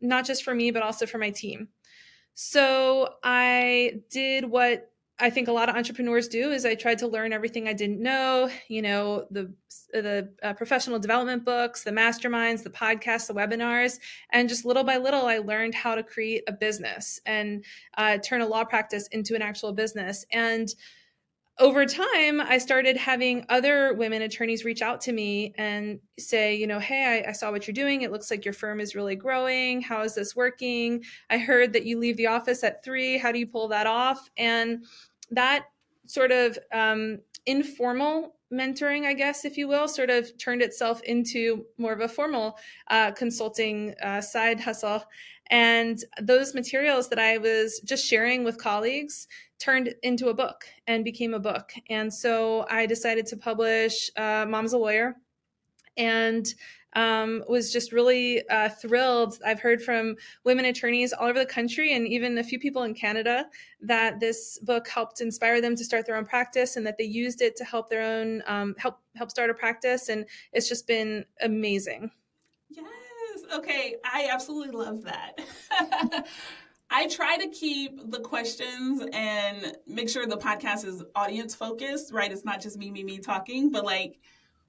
not 0.00 0.26
just 0.26 0.44
for 0.44 0.54
me, 0.54 0.70
but 0.70 0.82
also 0.82 1.06
for 1.06 1.18
my 1.18 1.30
team? 1.30 1.68
So 2.34 3.14
I 3.24 3.94
did 4.10 4.44
what 4.44 4.92
I 5.20 5.30
think 5.30 5.48
a 5.48 5.52
lot 5.52 5.68
of 5.68 5.74
entrepreneurs 5.74 6.28
do 6.28 6.52
is 6.52 6.64
I 6.64 6.76
tried 6.76 6.98
to 6.98 7.08
learn 7.08 7.32
everything 7.32 7.66
I 7.66 7.72
didn't 7.72 8.00
know, 8.00 8.48
you 8.68 8.82
know, 8.82 9.26
the 9.30 9.52
the 9.92 10.32
uh, 10.42 10.52
professional 10.52 10.98
development 10.98 11.44
books, 11.44 11.82
the 11.82 11.90
masterminds, 11.90 12.62
the 12.62 12.70
podcasts, 12.70 13.26
the 13.26 13.34
webinars, 13.34 13.98
and 14.30 14.48
just 14.48 14.64
little 14.64 14.84
by 14.84 14.98
little 14.98 15.26
I 15.26 15.38
learned 15.38 15.74
how 15.74 15.94
to 15.94 16.02
create 16.02 16.44
a 16.46 16.52
business 16.52 17.20
and 17.26 17.64
uh, 17.96 18.18
turn 18.18 18.42
a 18.42 18.46
law 18.46 18.64
practice 18.64 19.08
into 19.08 19.34
an 19.34 19.42
actual 19.42 19.72
business. 19.72 20.24
And 20.30 20.68
over 21.58 21.86
time, 21.86 22.40
I 22.40 22.58
started 22.58 22.96
having 22.96 23.44
other 23.48 23.92
women 23.94 24.22
attorneys 24.22 24.64
reach 24.64 24.80
out 24.80 25.00
to 25.02 25.12
me 25.12 25.54
and 25.58 25.98
say, 26.16 26.54
you 26.54 26.68
know, 26.68 26.78
hey, 26.78 27.24
I, 27.26 27.30
I, 27.30 27.32
saw 27.32 27.50
what 27.50 27.66
you're 27.66 27.74
doing. 27.74 28.02
It 28.02 28.12
looks 28.12 28.30
like 28.30 28.44
your 28.44 28.54
firm 28.54 28.78
is 28.78 28.94
really 28.94 29.16
growing. 29.16 29.82
How 29.82 30.02
is 30.02 30.14
this 30.14 30.36
working? 30.36 31.02
I 31.30 31.38
heard 31.38 31.72
that 31.72 31.84
you 31.84 31.98
leave 31.98 32.16
the 32.16 32.28
office 32.28 32.62
at 32.62 32.84
three. 32.84 33.18
How 33.18 33.32
do 33.32 33.40
you 33.40 33.46
pull 33.46 33.66
that 33.68 33.88
off? 33.88 34.30
And 34.36 34.84
that 35.30 35.66
sort 36.06 36.32
of 36.32 36.58
um, 36.72 37.18
informal 37.46 38.34
mentoring, 38.52 39.04
I 39.04 39.12
guess, 39.12 39.44
if 39.44 39.56
you 39.56 39.68
will, 39.68 39.88
sort 39.88 40.10
of 40.10 40.36
turned 40.38 40.62
itself 40.62 41.02
into 41.02 41.66
more 41.76 41.92
of 41.92 42.00
a 42.00 42.08
formal 42.08 42.58
uh, 42.88 43.12
consulting 43.12 43.94
uh, 44.02 44.20
side 44.20 44.60
hustle. 44.60 45.04
And 45.50 45.98
those 46.20 46.54
materials 46.54 47.08
that 47.10 47.18
I 47.18 47.38
was 47.38 47.80
just 47.84 48.06
sharing 48.06 48.44
with 48.44 48.58
colleagues 48.58 49.28
turned 49.58 49.94
into 50.02 50.28
a 50.28 50.34
book 50.34 50.64
and 50.86 51.04
became 51.04 51.34
a 51.34 51.38
book. 51.38 51.72
And 51.90 52.12
so 52.12 52.66
I 52.70 52.86
decided 52.86 53.26
to 53.26 53.36
publish 53.36 54.10
uh, 54.16 54.46
Mom's 54.48 54.72
a 54.72 54.78
Lawyer 54.78 55.16
and 55.96 56.46
um, 56.94 57.44
was 57.48 57.72
just 57.72 57.92
really 57.92 58.46
uh, 58.48 58.68
thrilled. 58.68 59.38
I've 59.44 59.60
heard 59.60 59.82
from 59.82 60.16
women 60.44 60.64
attorneys 60.64 61.12
all 61.12 61.28
over 61.28 61.38
the 61.38 61.46
country 61.46 61.94
and 61.94 62.06
even 62.06 62.38
a 62.38 62.44
few 62.44 62.58
people 62.58 62.82
in 62.84 62.94
Canada 62.94 63.46
that 63.82 64.20
this 64.20 64.58
book 64.60 64.88
helped 64.88 65.20
inspire 65.20 65.60
them 65.60 65.76
to 65.76 65.84
start 65.84 66.06
their 66.06 66.16
own 66.16 66.24
practice 66.24 66.76
and 66.76 66.86
that 66.86 66.98
they 66.98 67.04
used 67.04 67.42
it 67.42 67.56
to 67.56 67.64
help 67.64 67.88
their 67.88 68.02
own 68.02 68.42
um, 68.46 68.74
help 68.78 69.00
help 69.16 69.30
start 69.30 69.50
a 69.50 69.54
practice. 69.54 70.08
And 70.08 70.24
it's 70.52 70.68
just 70.68 70.86
been 70.86 71.24
amazing. 71.40 72.10
Yes. 72.70 72.86
Okay. 73.54 73.96
I 74.04 74.28
absolutely 74.30 74.76
love 74.76 75.02
that. 75.04 75.38
I 76.90 77.06
try 77.08 77.36
to 77.36 77.48
keep 77.48 78.10
the 78.10 78.20
questions 78.20 79.02
and 79.12 79.76
make 79.86 80.08
sure 80.08 80.26
the 80.26 80.38
podcast 80.38 80.86
is 80.86 81.04
audience 81.14 81.54
focused, 81.54 82.12
right? 82.12 82.32
It's 82.32 82.46
not 82.46 82.62
just 82.62 82.78
me, 82.78 82.90
me, 82.90 83.04
me 83.04 83.18
talking, 83.18 83.70
but 83.70 83.84
like 83.84 84.18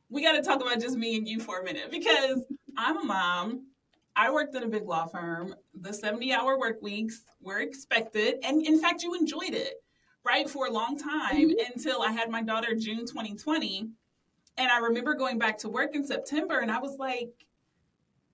we 0.09 0.23
got 0.23 0.33
to 0.33 0.41
talk 0.41 0.61
about 0.61 0.79
just 0.79 0.97
me 0.97 1.17
and 1.17 1.27
you 1.27 1.39
for 1.39 1.59
a 1.59 1.63
minute 1.63 1.91
because 1.91 2.43
I'm 2.77 2.97
a 2.97 3.03
mom. 3.03 3.67
I 4.15 4.31
worked 4.31 4.55
at 4.55 4.63
a 4.63 4.67
big 4.67 4.85
law 4.85 5.05
firm. 5.05 5.55
The 5.79 5.93
70 5.93 6.33
hour 6.33 6.57
work 6.57 6.81
weeks 6.81 7.21
were 7.41 7.59
expected. 7.59 8.35
And 8.43 8.65
in 8.65 8.79
fact, 8.79 9.03
you 9.03 9.13
enjoyed 9.13 9.53
it, 9.53 9.75
right? 10.25 10.49
For 10.49 10.67
a 10.67 10.71
long 10.71 10.97
time 10.97 11.49
mm-hmm. 11.49 11.73
until 11.73 12.01
I 12.01 12.11
had 12.11 12.29
my 12.29 12.41
daughter 12.41 12.75
June 12.75 13.05
2020. 13.05 13.89
And 14.57 14.71
I 14.71 14.79
remember 14.79 15.13
going 15.13 15.37
back 15.37 15.57
to 15.59 15.69
work 15.69 15.95
in 15.95 16.05
September 16.05 16.59
and 16.59 16.71
I 16.71 16.79
was 16.79 16.97
like, 16.97 17.31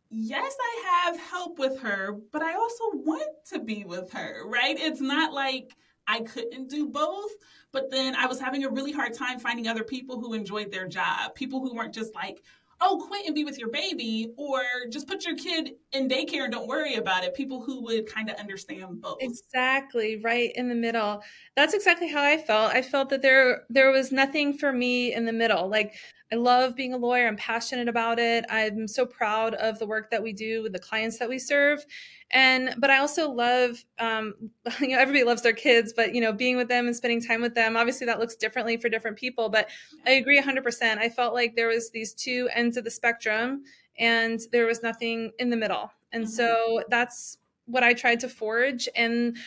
yes, 0.10 0.56
I 0.60 1.04
have 1.04 1.20
help 1.20 1.60
with 1.60 1.80
her, 1.82 2.18
but 2.32 2.42
I 2.42 2.54
also 2.54 2.84
want 2.94 3.30
to 3.50 3.60
be 3.60 3.84
with 3.84 4.12
her, 4.14 4.48
right? 4.48 4.78
It's 4.80 5.02
not 5.02 5.34
like 5.34 5.76
I 6.08 6.22
couldn't 6.22 6.70
do 6.70 6.88
both, 6.88 7.32
but 7.72 7.90
then 7.92 8.16
I 8.16 8.28
was 8.28 8.40
having 8.40 8.64
a 8.64 8.70
really 8.70 8.92
hard 8.92 9.14
time 9.14 9.40
finding 9.40 9.68
other 9.68 9.84
people 9.84 10.20
who 10.20 10.34
enjoyed 10.34 10.72
their 10.72 10.88
job, 10.88 11.36
people 11.36 11.60
who 11.60 11.76
weren't 11.76 11.94
just 11.94 12.14
like, 12.16 12.44
oh, 12.82 13.04
quit 13.08 13.26
and 13.26 13.34
be 13.34 13.44
with 13.44 13.58
your 13.58 13.70
baby, 13.70 14.32
or 14.38 14.62
just 14.90 15.08
put 15.08 15.26
your 15.26 15.36
kid 15.36 15.72
in 15.94 16.10
daycare 16.10 16.44
and 16.44 16.52
don't 16.52 16.68
worry 16.68 16.96
about 16.96 17.24
it. 17.24 17.34
People 17.34 17.62
who 17.62 17.82
would 17.84 18.06
kind 18.06 18.30
of 18.30 18.36
understand 18.36 19.02
both. 19.02 19.18
Exactly, 19.22 20.18
right 20.18 20.52
in 20.56 20.70
the 20.70 20.76
middle. 20.76 21.22
That's 21.56 21.74
exactly 21.74 22.08
how 22.08 22.22
I 22.24 22.38
felt. 22.38 22.74
I 22.74 22.82
felt 22.82 23.10
that 23.10 23.22
there 23.22 23.64
there 23.70 23.92
was 23.92 24.12
nothing 24.12 24.58
for 24.58 24.72
me 24.72 25.14
in 25.14 25.26
the 25.26 25.34
middle. 25.34 25.70
Like 25.70 25.96
I 26.32 26.36
love 26.36 26.76
being 26.76 26.94
a 26.94 26.98
lawyer. 26.98 27.28
I'm 27.28 27.36
passionate 27.36 27.88
about 27.88 28.18
it. 28.18 28.46
I'm 28.50 28.88
so 28.88 29.06
proud 29.06 29.54
of 29.56 29.78
the 29.78 29.86
work 29.86 30.10
that 30.10 30.24
we 30.24 30.34
do 30.34 30.64
with 30.64 30.74
the 30.74 30.80
clients 30.80 31.20
that 31.20 31.30
we 31.30 31.38
serve. 31.38 31.86
And, 32.32 32.74
but 32.80 32.90
I 32.90 32.98
also 32.98 33.30
love, 33.30 33.84
um, 34.00 34.34
you 34.80 34.90
know, 34.90 35.00
everybody 35.00 35.24
loves 35.24 35.44
their 35.44 35.54
kids, 35.54 35.94
but, 35.96 36.16
you 36.16 36.22
know, 36.22 36.34
being 36.34 36.58
with 36.58 36.68
them 36.68 36.88
and 36.88 36.96
spending 36.96 37.22
time 37.22 37.42
with 37.42 37.54
them, 37.54 37.78
obviously 37.78 38.08
that 38.08 38.20
looks 38.20 38.36
differently 38.36 38.78
for 38.78 38.90
different 38.90 39.18
people. 39.18 39.50
But 39.50 39.70
I 40.06 40.12
agree 40.12 40.42
100%. 40.42 40.98
I 40.98 41.10
felt 41.10 41.34
like 41.34 41.56
there 41.56 41.68
was 41.68 41.92
these 41.92 42.14
two 42.14 42.50
ends 42.54 42.76
of 42.76 42.84
the 42.84 42.92
spectrum 42.92 43.64
and 44.00 44.40
there 44.52 44.66
was 44.66 44.82
nothing 44.82 45.32
in 45.38 45.52
the 45.52 45.58
middle. 45.58 45.92
And 46.12 46.24
mm-hmm. 46.24 46.32
so 46.32 46.84
that's 46.90 47.38
what 47.66 47.84
I 47.84 47.94
tried 47.94 48.20
to 48.22 48.30
forge. 48.30 48.90
And, 48.96 49.38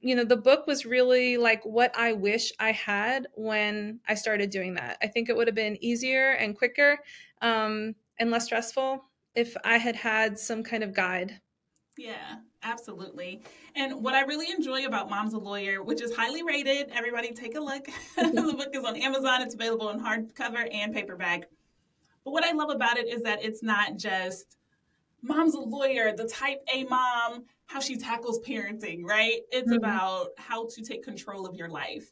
you 0.00 0.14
know 0.14 0.24
the 0.24 0.36
book 0.36 0.66
was 0.66 0.86
really 0.86 1.36
like 1.36 1.62
what 1.64 1.92
i 1.96 2.12
wish 2.12 2.52
i 2.58 2.72
had 2.72 3.26
when 3.34 4.00
i 4.08 4.14
started 4.14 4.50
doing 4.50 4.74
that. 4.74 4.96
I 5.02 5.06
think 5.06 5.28
it 5.28 5.36
would 5.36 5.46
have 5.46 5.54
been 5.54 5.82
easier 5.82 6.32
and 6.32 6.56
quicker 6.56 6.98
um, 7.42 7.94
and 8.18 8.30
less 8.30 8.46
stressful 8.46 9.04
if 9.34 9.56
i 9.64 9.76
had 9.76 9.96
had 9.96 10.38
some 10.38 10.62
kind 10.62 10.82
of 10.82 10.94
guide. 10.94 11.40
Yeah 11.96 12.36
absolutely. 12.62 13.42
And 13.74 14.02
what 14.02 14.14
i 14.14 14.22
really 14.22 14.50
enjoy 14.50 14.86
about 14.86 15.08
mom's 15.08 15.34
a 15.34 15.38
lawyer 15.38 15.82
which 15.82 16.02
is 16.02 16.14
highly 16.14 16.42
rated 16.42 16.90
everybody 16.92 17.32
take 17.32 17.56
a 17.56 17.60
look. 17.60 17.88
The 18.16 18.54
book 18.56 18.70
is 18.74 18.84
on 18.84 18.96
amazon 18.96 19.42
it's 19.42 19.54
available 19.54 19.90
in 19.90 20.00
hardcover 20.00 20.68
and 20.74 20.94
paperback. 20.94 21.44
But 22.24 22.32
what 22.32 22.44
i 22.44 22.52
love 22.52 22.70
about 22.70 22.98
it 22.98 23.08
is 23.08 23.22
that 23.22 23.44
it's 23.44 23.62
not 23.62 23.96
just 23.96 24.56
mom's 25.22 25.54
a 25.54 25.60
lawyer 25.60 26.12
the 26.16 26.26
type 26.26 26.62
a 26.72 26.84
mom 26.84 27.44
how 27.70 27.78
she 27.78 27.96
tackles 27.96 28.40
parenting, 28.40 29.04
right? 29.04 29.42
It's 29.52 29.68
mm-hmm. 29.68 29.74
about 29.74 30.30
how 30.36 30.66
to 30.66 30.82
take 30.82 31.04
control 31.04 31.46
of 31.46 31.54
your 31.54 31.68
life. 31.68 32.10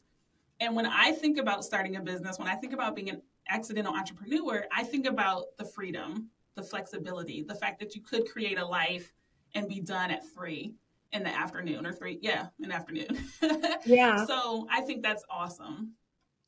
And 0.61 0.73
when 0.73 0.85
I 0.85 1.11
think 1.11 1.37
about 1.37 1.65
starting 1.65 1.97
a 1.97 2.01
business, 2.01 2.39
when 2.39 2.47
I 2.47 2.55
think 2.55 2.71
about 2.71 2.95
being 2.95 3.09
an 3.09 3.21
accidental 3.49 3.93
entrepreneur, 3.93 4.65
I 4.73 4.83
think 4.83 5.05
about 5.05 5.57
the 5.57 5.65
freedom, 5.65 6.29
the 6.55 6.63
flexibility, 6.63 7.43
the 7.43 7.55
fact 7.55 7.79
that 7.81 7.93
you 7.93 8.01
could 8.01 8.25
create 8.29 8.57
a 8.57 8.65
life 8.65 9.11
and 9.53 9.67
be 9.67 9.81
done 9.81 10.11
at 10.11 10.25
three 10.33 10.75
in 11.11 11.23
the 11.23 11.29
afternoon 11.29 11.85
or 11.85 11.91
three, 11.91 12.19
yeah, 12.21 12.47
in 12.61 12.69
the 12.69 12.75
afternoon. 12.75 13.19
yeah. 13.85 14.25
So 14.25 14.65
I 14.71 14.79
think 14.79 15.03
that's 15.03 15.25
awesome. 15.29 15.91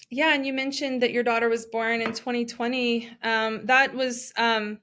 Yeah, 0.09 0.33
and 0.33 0.45
you 0.45 0.53
mentioned 0.53 1.01
that 1.01 1.11
your 1.11 1.23
daughter 1.23 1.49
was 1.49 1.65
born 1.65 2.01
in 2.01 2.13
2020. 2.13 3.09
Um, 3.23 3.65
that 3.65 3.93
was 3.93 4.31
um, 4.37 4.79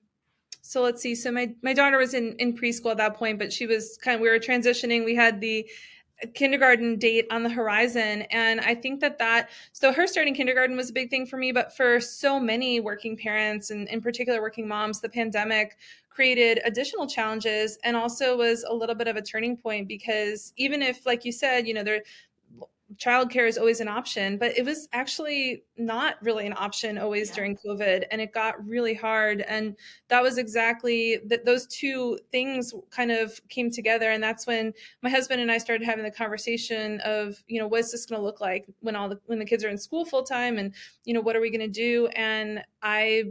so 0.69 0.83
let's 0.83 1.01
see. 1.01 1.15
So 1.15 1.33
my 1.33 1.55
my 1.63 1.73
daughter 1.73 1.97
was 1.97 2.13
in 2.13 2.35
in 2.39 2.53
preschool 2.53 2.91
at 2.91 2.99
that 2.99 3.17
point, 3.17 3.39
but 3.39 3.51
she 3.51 3.67
was 3.67 3.97
kind 4.03 4.17
of 4.17 4.21
we 4.21 4.29
were 4.29 4.39
transitioning. 4.39 5.03
We 5.03 5.15
had 5.15 5.41
the 5.41 5.67
kindergarten 6.35 6.99
date 6.99 7.27
on 7.31 7.45
the 7.45 7.49
horizon 7.49 8.23
and 8.33 8.61
i 8.63 8.75
think 8.75 8.99
that 8.99 9.21
that 9.21 9.51
so 9.71 9.93
her 9.93 10.05
starting 10.05 10.35
kindergarten 10.35 10.77
was 10.77 10.91
a 10.91 10.93
big 10.93 11.09
thing 11.11 11.25
for 11.25 11.37
me 11.37 11.53
but 11.53 11.77
for 11.77 12.01
so 12.01 12.41
many 12.41 12.81
working 12.81 13.17
parents 13.17 13.71
and 13.71 13.87
in 13.87 14.01
particular 14.01 14.41
working 14.41 14.67
moms 14.67 15.01
the 15.01 15.09
pandemic 15.09 15.77
created 16.11 16.61
additional 16.65 17.07
challenges 17.07 17.79
and 17.85 17.97
also 17.97 18.37
was 18.37 18.65
a 18.69 18.75
little 18.75 18.97
bit 18.97 19.07
of 19.07 19.15
a 19.15 19.23
turning 19.23 19.57
point 19.57 19.87
because 19.87 20.53
even 20.57 20.83
if 20.83 21.07
like 21.07 21.25
you 21.25 21.31
said 21.31 21.69
you 21.69 21.73
know 21.73 21.85
there 21.85 22.03
childcare 22.97 23.47
is 23.47 23.59
always 23.59 23.81
an 23.81 23.89
option, 23.89 24.39
but 24.39 24.57
it 24.57 24.65
was 24.65 24.89
actually 24.93 25.65
not 25.77 26.17
really 26.23 26.47
an 26.47 26.55
option 26.57 26.97
always 26.97 27.29
yeah. 27.29 27.35
during 27.35 27.57
COVID, 27.57 28.05
and 28.11 28.21
it 28.21 28.33
got 28.33 28.65
really 28.67 28.95
hard. 28.95 29.43
And 29.43 29.77
that 30.09 30.23
was 30.23 30.39
exactly 30.39 31.19
that; 31.27 31.45
those 31.45 31.67
two 31.67 32.19
things 32.33 32.73
kind 32.91 33.11
of 33.11 33.41
came 33.49 33.71
together, 33.71 34.11
and 34.11 34.23
that's 34.23 34.47
when 34.47 34.73
my 35.03 35.11
husband 35.11 35.41
and 35.41 35.53
I 35.53 35.59
started 35.59 35.85
having 35.85 36.05
the 36.05 36.11
conversation 36.11 37.01
of, 37.01 37.43
you 37.47 37.61
know, 37.61 37.69
what's 37.69 37.93
this 37.93 38.07
going 38.07 38.21
to 38.21 38.25
look 38.25 38.41
like 38.41 38.67
when 38.81 38.97
all 38.97 39.09
the 39.09 39.21
when 39.27 39.39
the 39.39 39.45
kids 39.45 39.65
are 39.65 39.69
in 39.69 39.79
school 39.79 40.05
full 40.05 40.23
time, 40.23 40.57
and 40.57 40.75
you 41.05 41.13
know, 41.13 41.21
what 41.21 41.37
are 41.37 41.41
we 41.41 41.51
going 41.51 41.61
to 41.61 41.69
do? 41.69 42.07
And 42.09 42.63
I 42.83 43.25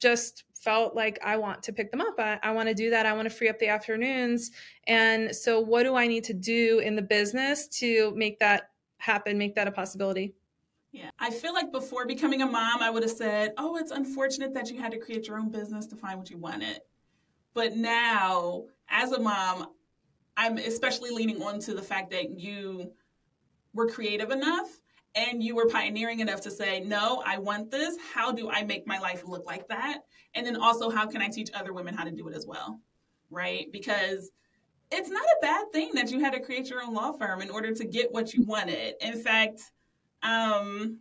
just 0.00 0.44
felt 0.64 0.96
like 0.96 1.18
I 1.22 1.36
want 1.36 1.62
to 1.64 1.72
pick 1.72 1.90
them 1.90 2.00
up. 2.00 2.14
I, 2.18 2.38
I 2.42 2.50
want 2.52 2.68
to 2.68 2.74
do 2.74 2.90
that. 2.90 3.06
I 3.06 3.12
want 3.12 3.28
to 3.28 3.34
free 3.34 3.48
up 3.48 3.58
the 3.58 3.68
afternoons. 3.68 4.50
And 4.86 5.34
so, 5.34 5.60
what 5.60 5.84
do 5.84 5.94
I 5.94 6.06
need 6.06 6.24
to 6.24 6.34
do 6.34 6.80
in 6.80 6.96
the 6.96 7.02
business 7.02 7.68
to 7.78 8.12
make 8.16 8.38
that 8.40 8.70
happen, 9.04 9.36
make 9.36 9.54
that 9.54 9.68
a 9.68 9.72
possibility. 9.72 10.34
Yeah. 10.92 11.10
I 11.18 11.30
feel 11.30 11.52
like 11.52 11.72
before 11.72 12.06
becoming 12.06 12.42
a 12.42 12.46
mom, 12.46 12.82
I 12.82 12.88
would 12.88 13.02
have 13.02 13.12
said, 13.12 13.52
oh, 13.58 13.76
it's 13.76 13.90
unfortunate 13.90 14.54
that 14.54 14.70
you 14.70 14.80
had 14.80 14.92
to 14.92 14.98
create 14.98 15.26
your 15.26 15.38
own 15.38 15.50
business 15.50 15.86
to 15.88 15.96
find 15.96 16.18
what 16.18 16.30
you 16.30 16.38
wanted. 16.38 16.80
But 17.52 17.76
now, 17.76 18.64
as 18.88 19.12
a 19.12 19.20
mom, 19.20 19.68
I'm 20.36 20.56
especially 20.58 21.10
leaning 21.10 21.42
on 21.42 21.58
to 21.60 21.74
the 21.74 21.82
fact 21.82 22.10
that 22.12 22.38
you 22.38 22.92
were 23.72 23.88
creative 23.88 24.30
enough 24.30 24.68
and 25.14 25.42
you 25.42 25.54
were 25.54 25.66
pioneering 25.66 26.20
enough 26.20 26.40
to 26.42 26.50
say, 26.50 26.80
no, 26.80 27.22
I 27.26 27.38
want 27.38 27.70
this. 27.70 27.96
How 28.14 28.32
do 28.32 28.50
I 28.50 28.62
make 28.64 28.86
my 28.86 28.98
life 28.98 29.22
look 29.26 29.46
like 29.46 29.68
that? 29.68 30.00
And 30.34 30.46
then 30.46 30.56
also, 30.56 30.90
how 30.90 31.06
can 31.06 31.20
I 31.20 31.28
teach 31.28 31.50
other 31.54 31.72
women 31.72 31.94
how 31.94 32.04
to 32.04 32.10
do 32.10 32.28
it 32.28 32.34
as 32.34 32.46
well? 32.46 32.80
Right? 33.30 33.66
Because 33.72 34.30
it's 34.90 35.10
not 35.10 35.22
a 35.22 35.36
bad 35.40 35.72
thing 35.72 35.90
that 35.94 36.10
you 36.10 36.20
had 36.20 36.32
to 36.32 36.40
create 36.40 36.68
your 36.68 36.82
own 36.82 36.94
law 36.94 37.12
firm 37.12 37.40
in 37.42 37.50
order 37.50 37.74
to 37.74 37.84
get 37.84 38.12
what 38.12 38.34
you 38.34 38.44
wanted. 38.44 38.94
In 39.00 39.18
fact, 39.18 39.60
um, 40.22 40.98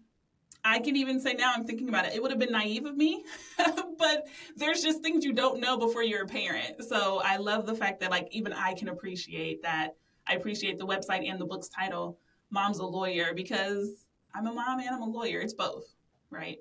I 0.65 0.79
can 0.79 0.95
even 0.95 1.19
say 1.19 1.33
now 1.33 1.51
I'm 1.55 1.65
thinking 1.65 1.89
about 1.89 2.05
it, 2.05 2.13
it 2.13 2.21
would 2.21 2.31
have 2.31 2.39
been 2.39 2.51
naive 2.51 2.85
of 2.85 2.95
me, 2.95 3.23
but 3.97 4.27
there's 4.55 4.81
just 4.81 5.01
things 5.01 5.25
you 5.25 5.33
don't 5.33 5.59
know 5.59 5.77
before 5.77 6.03
you're 6.03 6.23
a 6.23 6.27
parent. 6.27 6.83
So 6.83 7.21
I 7.23 7.37
love 7.37 7.65
the 7.65 7.75
fact 7.75 7.99
that 7.99 8.11
like 8.11 8.27
even 8.31 8.53
I 8.53 8.73
can 8.73 8.89
appreciate 8.89 9.61
that. 9.63 9.95
I 10.25 10.35
appreciate 10.35 10.77
the 10.77 10.85
website 10.85 11.29
and 11.29 11.39
the 11.39 11.45
book's 11.45 11.67
title, 11.67 12.17
Mom's 12.49 12.79
a 12.79 12.85
Lawyer, 12.85 13.33
because 13.33 14.05
I'm 14.33 14.47
a 14.47 14.53
mom 14.53 14.79
and 14.79 14.89
I'm 14.89 15.01
a 15.01 15.05
lawyer. 15.05 15.41
It's 15.41 15.53
both, 15.53 15.85
right? 16.29 16.59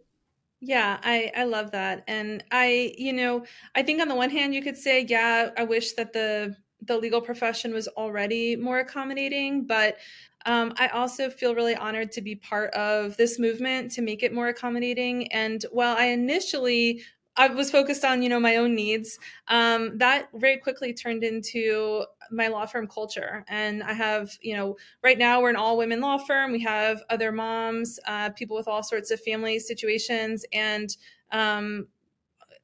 Yeah, 0.61 0.99
I 1.03 1.31
I 1.37 1.45
love 1.45 1.71
that. 1.73 2.03
And 2.09 2.45
I, 2.51 2.95
you 2.99 3.13
know, 3.13 3.45
I 3.75 3.83
think 3.83 4.01
on 4.01 4.09
the 4.09 4.15
one 4.15 4.31
hand 4.31 4.55
you 4.55 4.63
could 4.63 4.77
say, 4.77 5.05
yeah, 5.09 5.51
I 5.57 5.65
wish 5.65 5.93
that 5.93 6.13
the 6.13 6.57
the 6.85 6.99
legal 6.99 7.21
profession 7.21 7.73
was 7.73 7.89
already 7.89 8.57
more 8.57 8.79
accommodating, 8.81 9.67
but 9.67 9.97
um, 10.45 10.73
I 10.77 10.89
also 10.89 11.31
feel 11.31 11.55
really 11.55 11.77
honored 11.77 12.11
to 12.13 12.23
be 12.23 12.35
part 12.35 12.75
of 12.75 13.17
this 13.17 13.39
movement 13.39 13.93
to 13.93 14.03
make 14.03 14.23
it 14.23 14.35
more 14.35 14.49
accommodating. 14.49 15.33
And 15.33 15.65
while 15.71 15.97
I 15.97 16.07
initially 16.07 17.03
I 17.35 17.49
was 17.49 17.71
focused 17.71 18.05
on 18.05 18.23
you 18.23 18.29
know 18.29 18.41
my 18.41 18.57
own 18.57 18.75
needs, 18.75 19.19
um, 19.49 19.97
that 19.99 20.29
very 20.35 20.59
quickly 20.59 20.93
turned 20.93 21.25
into 21.25 22.05
my 22.31 22.49
law 22.49 22.67
firm 22.67 22.87
culture. 22.87 23.45
And 23.49 23.83
I 23.83 23.95
have 23.95 24.31
you 24.43 24.55
know 24.57 24.77
right 25.03 25.17
now 25.17 25.41
we're 25.41 25.51
an 25.51 25.57
all 25.57 25.79
women 25.79 26.01
law 26.01 26.19
firm. 26.19 26.53
We 26.53 26.61
have 26.61 27.03
other 27.09 27.33
moms, 27.33 27.99
uh, 28.07 28.31
people 28.31 28.57
with 28.57 28.69
all 28.69 28.83
sorts 28.83 29.11
of 29.11 29.21
family 29.21 29.59
situations, 29.59 30.45
and 30.53 30.95
um, 31.31 31.87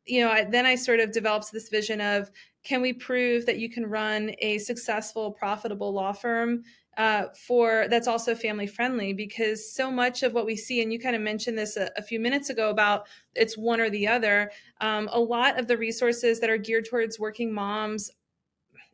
you 0.05 0.23
know 0.23 0.31
I, 0.31 0.45
then 0.45 0.67
I 0.67 0.75
sort 0.75 1.01
of 1.01 1.13
developed 1.13 1.51
this 1.51 1.71
vision 1.71 2.01
of 2.03 2.31
can 2.69 2.83
we 2.83 2.93
prove 2.93 3.47
that 3.47 3.59
you 3.59 3.71
can 3.71 3.87
run 3.87 4.33
a 4.41 4.59
successful, 4.59 5.33
profitable 5.33 5.93
law 5.93 6.13
firm 6.13 6.63
uh, 6.99 7.27
for 7.47 7.87
that's 7.89 8.09
also 8.09 8.35
family 8.35 8.67
friendly 8.67 9.13
because 9.13 9.73
so 9.73 9.91
much 9.91 10.23
of 10.23 10.35
what 10.35 10.45
we 10.45 10.57
see 10.57 10.83
and 10.83 10.93
you 10.93 10.99
kind 10.99 11.15
of 11.17 11.23
mentioned 11.23 11.57
this 11.57 11.77
a, 11.77 11.89
a 11.97 12.03
few 12.03 12.19
minutes 12.19 12.51
ago 12.51 12.71
about 12.71 13.07
it's 13.37 13.57
one 13.57 13.81
or 13.81 13.89
the 13.89 14.07
other 14.07 14.51
um, 14.81 15.09
a 15.13 15.21
lot 15.21 15.59
of 15.61 15.69
the 15.69 15.79
resources 15.79 16.41
that 16.41 16.51
are 16.51 16.59
geared 16.59 16.85
towards 16.85 17.19
working 17.19 17.55
moms 17.55 18.11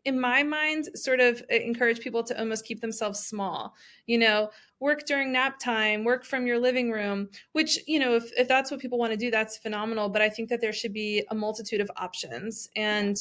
in 0.04 0.20
my 0.20 0.42
mind 0.42 0.86
sort 0.94 1.18
of 1.18 1.42
encourage 1.48 1.98
people 2.00 2.22
to 2.22 2.38
almost 2.38 2.66
keep 2.66 2.82
themselves 2.82 3.20
small. 3.20 3.74
You 4.06 4.18
know 4.18 4.50
work 4.80 5.06
during 5.06 5.32
nap 5.32 5.58
time 5.58 6.04
work 6.04 6.26
from 6.26 6.46
your 6.46 6.58
living 6.58 6.90
room 6.90 7.26
which 7.52 7.78
you 7.86 7.98
know 7.98 8.14
if, 8.16 8.30
if 8.36 8.46
that's 8.46 8.70
what 8.70 8.80
people 8.80 8.98
want 8.98 9.12
to 9.12 9.16
do 9.16 9.30
that's 9.30 9.56
phenomenal 9.56 10.10
but 10.10 10.20
i 10.20 10.28
think 10.28 10.50
that 10.50 10.60
there 10.60 10.74
should 10.74 10.92
be 10.92 11.24
a 11.30 11.34
multitude 11.34 11.80
of 11.80 11.90
options. 11.96 12.68
And 12.76 13.16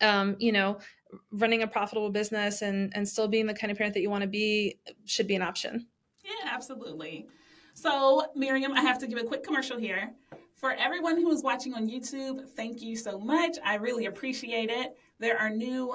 um, 0.00 0.36
you 0.38 0.52
know 0.52 0.78
running 1.30 1.62
a 1.62 1.66
profitable 1.66 2.10
business 2.10 2.62
and 2.62 2.92
and 2.94 3.08
still 3.08 3.28
being 3.28 3.46
the 3.46 3.54
kind 3.54 3.70
of 3.70 3.78
parent 3.78 3.94
that 3.94 4.00
you 4.00 4.10
want 4.10 4.22
to 4.22 4.28
be 4.28 4.78
should 5.04 5.26
be 5.26 5.34
an 5.36 5.42
option 5.42 5.86
yeah 6.24 6.50
absolutely 6.50 7.26
so 7.74 8.26
miriam 8.34 8.72
i 8.72 8.80
have 8.80 8.98
to 8.98 9.06
give 9.06 9.18
a 9.18 9.22
quick 9.22 9.44
commercial 9.44 9.78
here 9.78 10.12
for 10.56 10.72
everyone 10.72 11.16
who 11.16 11.30
is 11.30 11.42
watching 11.42 11.72
on 11.74 11.88
youtube 11.88 12.48
thank 12.56 12.82
you 12.82 12.96
so 12.96 13.16
much 13.16 13.58
i 13.64 13.76
really 13.76 14.06
appreciate 14.06 14.70
it 14.70 14.96
there 15.20 15.38
are 15.38 15.50
new 15.50 15.94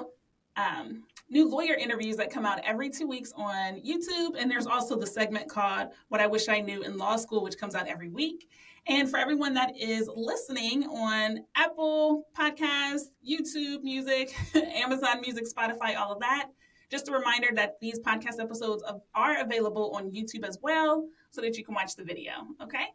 um, 0.56 1.04
new 1.28 1.48
lawyer 1.48 1.74
interviews 1.74 2.16
that 2.16 2.30
come 2.30 2.44
out 2.44 2.60
every 2.64 2.90
two 2.90 3.06
weeks 3.06 3.32
on 3.36 3.80
YouTube. 3.80 4.34
And 4.36 4.50
there's 4.50 4.66
also 4.66 4.96
the 4.96 5.06
segment 5.06 5.48
called 5.48 5.88
What 6.08 6.20
I 6.20 6.26
Wish 6.26 6.48
I 6.48 6.60
Knew 6.60 6.82
in 6.82 6.98
Law 6.98 7.16
School, 7.16 7.42
which 7.42 7.56
comes 7.56 7.74
out 7.74 7.86
every 7.86 8.08
week. 8.08 8.50
And 8.86 9.08
for 9.08 9.18
everyone 9.18 9.54
that 9.54 9.76
is 9.78 10.08
listening 10.14 10.84
on 10.84 11.44
Apple 11.54 12.26
Podcasts, 12.36 13.10
YouTube 13.26 13.82
Music, 13.82 14.34
Amazon 14.54 15.20
Music, 15.20 15.44
Spotify, 15.46 15.96
all 15.96 16.12
of 16.12 16.20
that, 16.20 16.48
just 16.90 17.08
a 17.08 17.12
reminder 17.12 17.48
that 17.54 17.78
these 17.80 18.00
podcast 18.00 18.40
episodes 18.40 18.82
are 19.14 19.40
available 19.40 19.90
on 19.94 20.10
YouTube 20.10 20.44
as 20.44 20.58
well 20.62 21.06
so 21.30 21.40
that 21.40 21.56
you 21.56 21.64
can 21.64 21.74
watch 21.74 21.94
the 21.94 22.02
video. 22.02 22.32
Okay? 22.60 22.86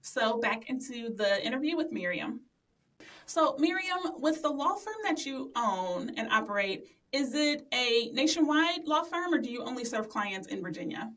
So 0.00 0.38
back 0.38 0.70
into 0.70 1.10
the 1.14 1.44
interview 1.44 1.76
with 1.76 1.92
Miriam. 1.92 2.40
So, 3.26 3.56
Miriam, 3.58 4.20
with 4.20 4.40
the 4.40 4.48
law 4.48 4.76
firm 4.76 4.94
that 5.02 5.26
you 5.26 5.50
own 5.56 6.12
and 6.16 6.30
operate, 6.30 6.86
is 7.12 7.34
it 7.34 7.66
a 7.74 8.10
nationwide 8.12 8.86
law 8.86 9.02
firm 9.02 9.34
or 9.34 9.38
do 9.38 9.50
you 9.50 9.62
only 9.62 9.84
serve 9.84 10.08
clients 10.08 10.46
in 10.48 10.62
Virginia? 10.62 11.10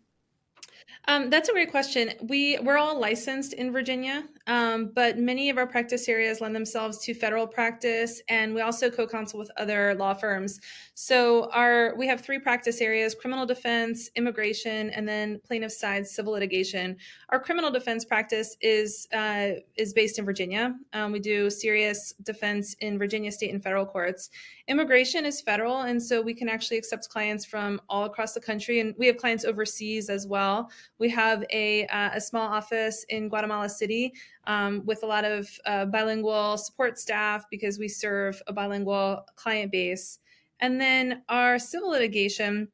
Um, 1.08 1.30
that's 1.30 1.50
a 1.50 1.54
great 1.54 1.72
question. 1.72 2.12
We 2.22 2.60
we're 2.60 2.78
all 2.78 3.00
licensed 3.00 3.54
in 3.54 3.72
Virginia, 3.72 4.26
um, 4.50 4.92
but 4.96 5.20
many 5.20 5.52
of 5.52 5.60
our 5.60 5.68
practice 5.68 6.10
areas 6.10 6.42
lend 6.42 6.56
themselves 6.56 6.98
to 7.06 7.14
federal 7.14 7.46
practice, 7.46 8.20
and 8.30 8.52
we 8.56 8.62
also 8.62 8.90
co-counsel 8.90 9.38
with 9.38 9.52
other 9.58 9.94
law 9.94 10.16
firms. 10.16 10.60
So 10.96 11.52
our 11.52 11.94
we 11.96 12.08
have 12.08 12.20
three 12.20 12.40
practice 12.40 12.82
areas: 12.82 13.14
criminal 13.14 13.46
defense, 13.46 14.10
immigration, 14.16 14.90
and 14.90 15.08
then 15.08 15.40
plaintiff 15.46 15.72
side 15.72 16.08
civil 16.08 16.34
litigation. 16.34 16.98
Our 17.30 17.40
criminal 17.40 17.70
defense 17.70 18.04
practice 18.04 18.58
is 18.60 19.08
uh, 19.14 19.50
is 19.78 19.94
based 19.94 20.18
in 20.18 20.26
Virginia. 20.26 20.76
Um, 20.94 21.12
we 21.12 21.20
do 21.20 21.52
serious 21.52 22.14
defense 22.24 22.76
in 22.82 22.98
Virginia 22.98 23.32
state 23.32 23.54
and 23.54 23.62
federal 23.62 23.86
courts. 23.86 24.32
Immigration 24.68 25.26
is 25.26 25.42
federal, 25.42 25.82
and 25.82 26.02
so 26.02 26.24
we 26.24 26.34
can 26.34 26.50
actually 26.50 26.78
accept 26.78 27.08
clients 27.10 27.46
from 27.46 27.80
all 27.88 28.06
across 28.06 28.34
the 28.34 28.42
country, 28.42 28.80
and 28.80 28.96
we 28.98 29.06
have 29.06 29.18
clients 29.18 29.46
overseas 29.46 30.10
as 30.10 30.26
well. 30.26 30.72
We 30.98 31.10
have 31.10 31.44
a, 31.52 31.86
uh, 31.88 32.12
a 32.14 32.22
small 32.22 32.48
office 32.48 33.06
in 33.10 33.30
Guatemala 33.30 33.70
City 33.70 34.14
um, 34.50 34.82
with 34.84 35.04
a 35.04 35.06
lot 35.06 35.26
of 35.26 35.48
uh, 35.68 35.86
bilingual 35.86 36.58
support 36.58 36.98
staff 36.98 37.46
because 37.52 37.78
we 37.78 37.88
serve 37.88 38.42
a 38.48 38.54
bilingual 38.54 39.24
client 39.36 39.72
base. 39.72 40.18
And 40.60 40.82
then 40.82 41.22
our 41.30 41.60
civil 41.60 41.92
litigation, 41.92 42.68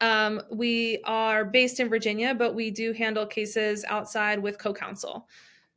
um, 0.00 0.40
we 0.50 1.02
are 1.04 1.44
based 1.44 1.80
in 1.80 1.90
Virginia, 1.90 2.34
but 2.34 2.54
we 2.54 2.70
do 2.70 2.94
handle 2.94 3.26
cases 3.26 3.84
outside 3.86 4.38
with 4.38 4.58
co-counsel. 4.58 5.28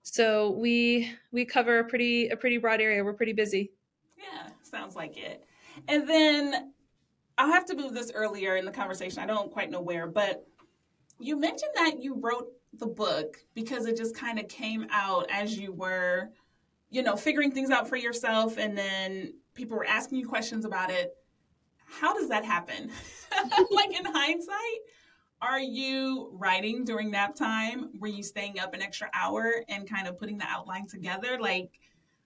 So 0.04 0.52
we 0.52 1.12
we 1.34 1.44
cover 1.44 1.80
a 1.80 1.84
pretty 1.84 2.30
a 2.30 2.38
pretty 2.38 2.58
broad 2.58 2.80
area. 2.80 3.04
We're 3.04 3.14
pretty 3.14 3.34
busy. 3.34 3.74
Yeah, 4.18 4.48
sounds 4.64 4.96
like 4.96 5.18
it. 5.18 5.44
And 5.90 6.08
then 6.08 6.72
I'll 7.38 7.52
have 7.52 7.66
to 7.66 7.76
move 7.76 7.94
this 7.94 8.10
earlier 8.16 8.56
in 8.56 8.64
the 8.64 8.72
conversation. 8.72 9.20
I 9.20 9.26
don't 9.26 9.52
quite 9.52 9.70
know 9.70 9.82
where, 9.82 10.08
but 10.08 10.48
you 11.20 11.38
mentioned 11.38 11.72
that 11.76 12.02
you 12.02 12.16
wrote 12.16 12.48
the 12.74 12.88
book 12.88 13.38
because 13.54 13.86
it 13.86 13.98
just 13.98 14.16
kind 14.16 14.40
of 14.40 14.48
came 14.48 14.88
out 14.92 15.28
as 15.32 15.58
you 15.58 15.72
were, 15.72 16.30
you 16.90 17.02
know, 17.02 17.16
figuring 17.16 17.52
things 17.52 17.72
out 17.72 17.88
for 17.88 17.96
yourself 17.96 18.58
and 18.58 18.78
then 18.78 19.34
people 19.54 19.78
were 19.78 19.86
asking 19.86 20.20
you 20.20 20.28
questions 20.28 20.66
about 20.66 20.90
it. 20.90 21.16
How 21.86 22.14
does 22.14 22.30
that 22.30 22.46
happen? 22.46 22.92
like 23.72 23.98
in 23.98 24.06
hindsight, 24.06 24.80
are 25.42 25.60
you 25.60 26.30
writing 26.34 26.84
during 26.84 27.12
nap 27.12 27.36
time? 27.36 27.90
Were 28.00 28.08
you 28.08 28.24
staying 28.24 28.60
up 28.60 28.74
an 28.74 28.82
extra 28.82 29.10
hour 29.14 29.64
and 29.70 29.90
kind 29.90 30.08
of 30.08 30.18
putting 30.18 30.38
the 30.38 30.46
outline 30.48 30.86
together? 30.88 31.38
Like, 31.40 31.80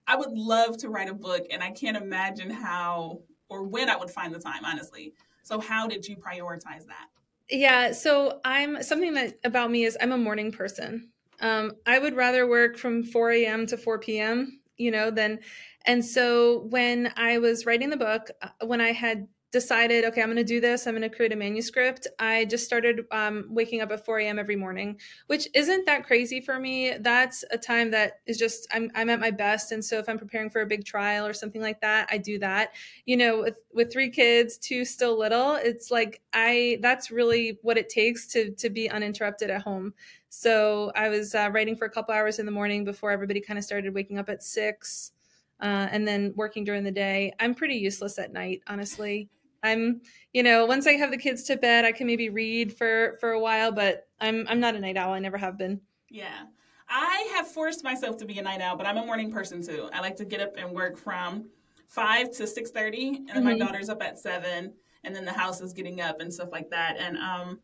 I 0.06 0.16
would 0.16 0.32
love 0.32 0.76
to 0.78 0.88
write 0.88 1.08
a 1.08 1.14
book, 1.14 1.46
and 1.50 1.62
I 1.62 1.70
can't 1.70 1.96
imagine 1.96 2.50
how 2.50 3.20
or 3.48 3.62
when 3.62 3.88
I 3.88 3.96
would 3.96 4.10
find 4.10 4.34
the 4.34 4.38
time, 4.38 4.64
honestly. 4.64 5.14
So, 5.42 5.60
how 5.60 5.86
did 5.86 6.06
you 6.06 6.16
prioritize 6.16 6.86
that? 6.86 7.08
Yeah, 7.50 7.92
so 7.92 8.40
I'm 8.44 8.82
something 8.82 9.14
that 9.14 9.34
about 9.44 9.70
me 9.70 9.84
is 9.84 9.96
I'm 10.00 10.12
a 10.12 10.18
morning 10.18 10.50
person. 10.50 11.10
Um, 11.40 11.72
I 11.86 11.98
would 11.98 12.14
rather 12.16 12.46
work 12.46 12.78
from 12.78 13.02
4 13.04 13.44
a.m. 13.46 13.66
to 13.66 13.76
4 13.76 13.98
p.m. 13.98 14.60
You 14.76 14.90
know, 14.90 15.10
than, 15.10 15.40
and 15.86 16.04
so 16.04 16.66
when 16.70 17.12
I 17.16 17.38
was 17.38 17.66
writing 17.66 17.90
the 17.90 17.96
book, 17.96 18.30
uh, 18.42 18.66
when 18.66 18.80
I 18.80 18.92
had 18.92 19.28
decided, 19.54 20.04
okay, 20.04 20.20
I'm 20.20 20.26
going 20.26 20.36
to 20.36 20.44
do 20.44 20.60
this. 20.60 20.84
I'm 20.84 20.94
going 20.94 21.08
to 21.08 21.16
create 21.16 21.32
a 21.32 21.36
manuscript. 21.36 22.08
I 22.18 22.44
just 22.46 22.64
started 22.64 23.06
um, 23.12 23.46
waking 23.48 23.82
up 23.82 23.92
at 23.92 24.04
4 24.04 24.18
a.m. 24.18 24.36
every 24.36 24.56
morning, 24.56 24.98
which 25.28 25.46
isn't 25.54 25.86
that 25.86 26.04
crazy 26.04 26.40
for 26.40 26.58
me. 26.58 26.94
That's 26.98 27.44
a 27.52 27.56
time 27.56 27.92
that 27.92 28.18
is 28.26 28.36
just, 28.36 28.66
I'm, 28.74 28.90
I'm 28.96 29.08
at 29.10 29.20
my 29.20 29.30
best. 29.30 29.70
And 29.70 29.82
so 29.82 30.00
if 30.00 30.08
I'm 30.08 30.18
preparing 30.18 30.50
for 30.50 30.62
a 30.62 30.66
big 30.66 30.84
trial 30.84 31.24
or 31.24 31.32
something 31.32 31.62
like 31.62 31.80
that, 31.82 32.08
I 32.10 32.18
do 32.18 32.36
that. 32.40 32.72
You 33.06 33.16
know, 33.16 33.42
with, 33.42 33.62
with 33.72 33.92
three 33.92 34.10
kids, 34.10 34.58
two 34.58 34.84
still 34.84 35.16
little, 35.16 35.54
it's 35.54 35.92
like, 35.92 36.20
I, 36.32 36.78
that's 36.82 37.12
really 37.12 37.56
what 37.62 37.78
it 37.78 37.88
takes 37.88 38.26
to, 38.32 38.50
to 38.50 38.68
be 38.68 38.90
uninterrupted 38.90 39.50
at 39.50 39.62
home. 39.62 39.94
So 40.30 40.90
I 40.96 41.10
was 41.10 41.32
uh, 41.36 41.48
writing 41.52 41.76
for 41.76 41.84
a 41.84 41.90
couple 41.90 42.12
hours 42.12 42.40
in 42.40 42.46
the 42.46 42.50
morning 42.52 42.84
before 42.84 43.12
everybody 43.12 43.40
kind 43.40 43.56
of 43.56 43.64
started 43.64 43.94
waking 43.94 44.18
up 44.18 44.28
at 44.28 44.42
six. 44.42 45.12
Uh, 45.60 45.86
and 45.92 46.06
then 46.06 46.32
working 46.34 46.64
during 46.64 46.82
the 46.82 46.90
day. 46.90 47.32
I'm 47.38 47.54
pretty 47.54 47.76
useless 47.76 48.18
at 48.18 48.32
night, 48.32 48.60
honestly. 48.66 49.30
I'm, 49.64 50.00
you 50.32 50.42
know, 50.42 50.66
once 50.66 50.86
I 50.86 50.92
have 50.92 51.10
the 51.10 51.18
kids 51.18 51.42
to 51.44 51.56
bed, 51.56 51.84
I 51.84 51.92
can 51.92 52.06
maybe 52.06 52.28
read 52.28 52.76
for 52.76 53.16
for 53.20 53.32
a 53.32 53.40
while, 53.40 53.72
but 53.72 54.06
I'm 54.20 54.46
I'm 54.48 54.60
not 54.60 54.74
a 54.74 54.80
night 54.80 54.96
owl. 54.96 55.12
I 55.12 55.18
never 55.18 55.38
have 55.38 55.58
been. 55.58 55.80
Yeah. 56.08 56.44
I 56.88 57.32
have 57.34 57.48
forced 57.48 57.82
myself 57.82 58.18
to 58.18 58.26
be 58.26 58.38
a 58.38 58.42
night 58.42 58.60
owl, 58.60 58.76
but 58.76 58.86
I'm 58.86 58.98
a 58.98 59.06
morning 59.06 59.32
person 59.32 59.66
too. 59.66 59.88
I 59.92 60.00
like 60.00 60.16
to 60.16 60.24
get 60.24 60.40
up 60.40 60.52
and 60.56 60.70
work 60.70 60.98
from 60.98 61.48
5 61.88 62.30
to 62.32 62.42
6:30 62.44 63.16
and 63.16 63.28
then 63.28 63.36
mm-hmm. 63.36 63.44
my 63.44 63.58
daughter's 63.58 63.88
up 63.88 64.02
at 64.02 64.18
7 64.18 64.72
and 65.02 65.16
then 65.16 65.24
the 65.24 65.32
house 65.32 65.60
is 65.60 65.72
getting 65.72 66.00
up 66.00 66.20
and 66.20 66.32
stuff 66.32 66.50
like 66.52 66.70
that. 66.70 66.96
And 66.98 67.16
um 67.16 67.60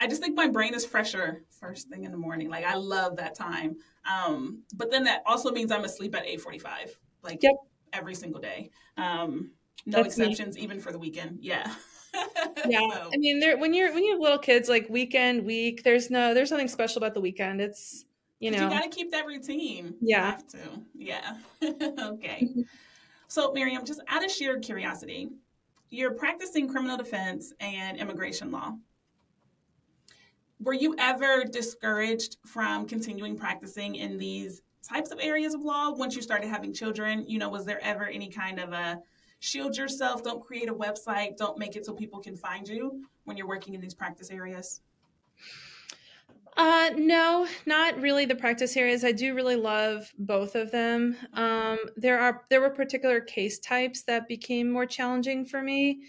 I 0.00 0.06
just 0.06 0.22
think 0.22 0.34
my 0.34 0.48
brain 0.48 0.72
is 0.74 0.86
fresher 0.86 1.44
first 1.50 1.88
thing 1.88 2.04
in 2.04 2.10
the 2.10 2.16
morning. 2.16 2.48
Like 2.48 2.64
I 2.64 2.74
love 2.74 3.16
that 3.16 3.34
time. 3.34 3.76
Um, 4.10 4.62
but 4.74 4.90
then 4.90 5.04
that 5.04 5.22
also 5.26 5.50
means 5.50 5.70
I'm 5.70 5.84
asleep 5.84 6.14
at 6.14 6.24
8:45, 6.24 6.96
like 7.22 7.42
yep. 7.42 7.52
every 7.92 8.14
single 8.14 8.40
day. 8.40 8.70
Um, 8.96 9.50
no 9.86 10.02
That's 10.02 10.18
exceptions, 10.18 10.56
me. 10.56 10.62
even 10.62 10.80
for 10.80 10.92
the 10.92 10.98
weekend. 10.98 11.38
Yeah. 11.40 11.74
yeah. 12.66 12.80
So. 12.92 13.10
I 13.12 13.16
mean, 13.16 13.40
there 13.40 13.56
when 13.56 13.72
you're 13.74 13.92
when 13.92 14.04
you 14.04 14.12
have 14.12 14.20
little 14.20 14.38
kids, 14.38 14.68
like 14.68 14.88
weekend, 14.88 15.44
week, 15.44 15.82
there's 15.84 16.10
no 16.10 16.34
there's 16.34 16.50
nothing 16.50 16.68
special 16.68 16.98
about 16.98 17.14
the 17.14 17.20
weekend. 17.20 17.60
It's 17.60 18.04
you 18.40 18.50
know 18.50 18.64
you 18.64 18.70
got 18.70 18.82
to 18.82 18.88
keep 18.88 19.10
that 19.12 19.26
routine. 19.26 19.94
Yeah. 20.00 20.18
You 20.18 20.24
have 20.24 20.46
to. 20.48 20.58
Yeah. 20.94 21.36
okay. 22.08 22.48
so 23.28 23.52
Miriam, 23.52 23.84
just 23.84 24.00
out 24.08 24.24
of 24.24 24.30
sheer 24.30 24.58
curiosity, 24.58 25.30
you're 25.90 26.12
practicing 26.12 26.68
criminal 26.68 26.96
defense 26.96 27.52
and 27.60 27.98
immigration 27.98 28.50
law. 28.50 28.74
Were 30.62 30.74
you 30.74 30.94
ever 30.98 31.44
discouraged 31.44 32.36
from 32.44 32.86
continuing 32.86 33.36
practicing 33.36 33.94
in 33.94 34.18
these 34.18 34.62
types 34.86 35.10
of 35.10 35.18
areas 35.20 35.54
of 35.54 35.62
law 35.62 35.90
once 35.90 36.14
you 36.14 36.22
started 36.22 36.48
having 36.48 36.74
children? 36.74 37.24
You 37.26 37.38
know, 37.38 37.48
was 37.48 37.64
there 37.64 37.82
ever 37.82 38.06
any 38.06 38.28
kind 38.28 38.60
of 38.60 38.72
a 38.72 39.00
shield 39.40 39.76
yourself. 39.76 40.22
Don't 40.22 40.44
create 40.44 40.68
a 40.68 40.74
website. 40.74 41.36
Don't 41.36 41.58
make 41.58 41.74
it 41.74 41.84
so 41.84 41.92
people 41.92 42.20
can 42.20 42.36
find 42.36 42.68
you 42.68 43.04
when 43.24 43.36
you're 43.36 43.48
working 43.48 43.74
in 43.74 43.80
these 43.80 43.94
practice 43.94 44.30
areas. 44.30 44.82
Uh, 46.56 46.90
no, 46.96 47.46
not 47.64 47.98
really 48.00 48.26
the 48.26 48.34
practice 48.34 48.76
areas. 48.76 49.04
I 49.04 49.12
do 49.12 49.34
really 49.34 49.56
love 49.56 50.12
both 50.18 50.54
of 50.56 50.70
them. 50.70 51.16
Um, 51.34 51.78
there 51.96 52.20
are 52.20 52.44
there 52.50 52.60
were 52.60 52.70
particular 52.70 53.20
case 53.20 53.58
types 53.58 54.02
that 54.02 54.28
became 54.28 54.70
more 54.70 54.84
challenging 54.84 55.46
for 55.46 55.62
me, 55.62 56.02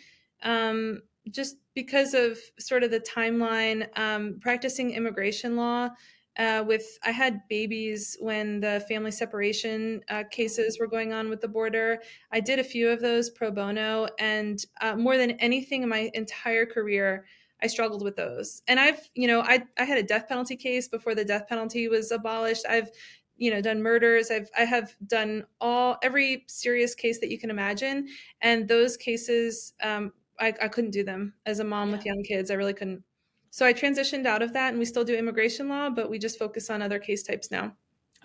um, 0.43 1.01
just 1.29 1.57
because 1.73 2.13
of 2.13 2.37
sort 2.59 2.83
of 2.83 2.91
the 2.91 2.99
timeline. 2.99 3.87
Um, 3.97 4.39
practicing 4.41 4.91
immigration 4.91 5.55
law 5.55 5.89
uh, 6.37 6.63
with 6.65 6.97
I 7.03 7.11
had 7.11 7.41
babies 7.49 8.17
when 8.19 8.59
the 8.61 8.83
family 8.87 9.11
separation 9.11 10.01
uh, 10.09 10.23
cases 10.31 10.79
were 10.79 10.87
going 10.87 11.13
on 11.13 11.29
with 11.29 11.41
the 11.41 11.47
border. 11.47 12.01
I 12.31 12.39
did 12.39 12.59
a 12.59 12.63
few 12.63 12.89
of 12.89 13.01
those 13.01 13.29
pro 13.29 13.51
bono, 13.51 14.07
and 14.19 14.63
uh, 14.81 14.95
more 14.95 15.17
than 15.17 15.31
anything 15.31 15.83
in 15.83 15.89
my 15.89 16.09
entire 16.13 16.65
career, 16.65 17.25
I 17.61 17.67
struggled 17.67 18.03
with 18.03 18.15
those. 18.15 18.61
And 18.67 18.79
I've, 18.79 19.09
you 19.13 19.27
know, 19.27 19.41
I 19.41 19.63
I 19.77 19.83
had 19.83 19.97
a 19.97 20.03
death 20.03 20.27
penalty 20.29 20.55
case 20.55 20.87
before 20.87 21.15
the 21.15 21.25
death 21.25 21.47
penalty 21.49 21.87
was 21.87 22.11
abolished. 22.11 22.65
I've 22.67 22.89
you 23.37 23.49
know 23.49 23.59
done 23.59 23.81
murders 23.81 24.29
i've 24.29 24.51
i 24.55 24.63
have 24.63 24.95
done 25.07 25.43
all 25.59 25.97
every 26.03 26.45
serious 26.47 26.93
case 26.93 27.19
that 27.19 27.31
you 27.31 27.39
can 27.39 27.49
imagine 27.49 28.07
and 28.41 28.67
those 28.67 28.95
cases 28.95 29.73
um, 29.81 30.11
I, 30.39 30.53
I 30.61 30.67
couldn't 30.67 30.91
do 30.91 31.03
them 31.03 31.33
as 31.47 31.59
a 31.59 31.63
mom 31.63 31.89
yeah. 31.89 31.95
with 31.95 32.05
young 32.05 32.23
kids 32.23 32.51
i 32.51 32.53
really 32.53 32.73
couldn't 32.73 33.03
so 33.51 33.65
i 33.65 33.71
transitioned 33.71 34.25
out 34.25 34.41
of 34.41 34.53
that 34.53 34.69
and 34.69 34.79
we 34.79 34.85
still 34.85 35.03
do 35.03 35.15
immigration 35.15 35.69
law 35.69 35.89
but 35.89 36.09
we 36.09 36.17
just 36.17 36.39
focus 36.39 36.69
on 36.69 36.81
other 36.81 36.97
case 36.97 37.21
types 37.21 37.51
now 37.51 37.71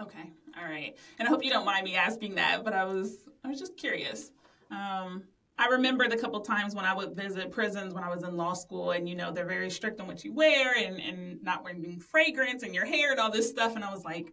okay 0.01 0.31
all 0.59 0.65
right 0.65 0.97
and 1.19 1.29
i 1.29 1.31
hope 1.31 1.45
you 1.45 1.51
don't 1.51 1.67
mind 1.67 1.85
me 1.85 1.95
asking 1.95 2.35
that 2.35 2.65
but 2.65 2.73
i 2.73 2.85
was 2.85 3.29
i 3.45 3.49
was 3.49 3.59
just 3.59 3.77
curious 3.77 4.31
um, 4.71 5.23
I 5.59 5.69
remember 5.69 6.09
the 6.09 6.17
couple 6.17 6.41
times 6.41 6.75
when 6.75 6.85
I 6.85 6.95
would 6.95 7.15
visit 7.15 7.51
prisons 7.51 7.95
when 7.95 8.05
I 8.05 8.15
was 8.15 8.23
in 8.25 8.37
law 8.37 8.53
school, 8.53 8.91
and 8.91 9.09
you 9.09 9.15
know 9.15 9.33
they're 9.33 9.47
very 9.47 9.71
strict 9.71 10.01
on 10.01 10.07
what 10.07 10.25
you 10.25 10.33
wear 10.33 10.75
and 10.77 11.01
and 11.01 11.43
not 11.43 11.65
wearing 11.65 11.99
fragrance 11.99 12.63
and 12.63 12.75
your 12.75 12.85
hair 12.85 13.13
and 13.13 13.21
all 13.21 13.31
this 13.31 13.49
stuff. 13.49 13.75
And 13.75 13.83
I 13.83 13.91
was 13.91 14.05
like, 14.05 14.33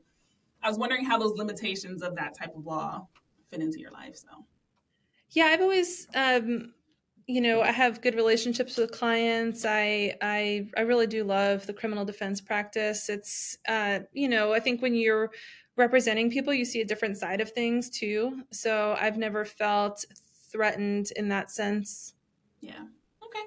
I 0.62 0.68
was 0.68 0.78
wondering 0.78 1.06
how 1.06 1.18
those 1.18 1.38
limitations 1.38 2.04
of 2.04 2.16
that 2.16 2.38
type 2.38 2.56
of 2.56 2.66
law 2.66 3.08
fit 3.50 3.62
into 3.62 3.80
your 3.80 3.92
life. 3.92 4.18
So, 4.18 4.46
yeah, 5.32 5.46
I've 5.46 5.62
always, 5.62 6.08
um, 6.14 6.74
you 7.28 7.42
know, 7.42 7.62
I 7.62 7.72
have 7.72 8.02
good 8.02 8.16
relationships 8.16 8.78
with 8.78 8.92
clients. 8.92 9.66
I, 9.66 10.16
I, 10.22 10.68
I 10.76 10.82
really 10.82 11.08
do 11.08 11.24
love 11.24 11.66
the 11.66 11.74
criminal 11.74 12.04
defense 12.04 12.42
practice. 12.42 13.10
It's, 13.10 13.58
uh, 13.68 14.00
you 14.12 14.28
know, 14.28 14.54
I 14.54 14.60
think 14.60 14.82
when 14.82 14.94
you're 14.94 15.32
representing 15.78 16.30
people, 16.30 16.54
you 16.54 16.66
see 16.66 16.82
a 16.82 16.86
different 16.86 17.18
side 17.18 17.42
of 17.42 17.52
things 17.52 17.90
too. 17.90 18.44
So 18.52 18.96
I've 19.00 19.18
never 19.18 19.46
felt 19.46 20.06
threatened 20.52 21.12
in 21.16 21.30
that 21.30 21.50
sense. 21.50 22.14
Yeah. 22.60 22.84
Okay. 23.24 23.46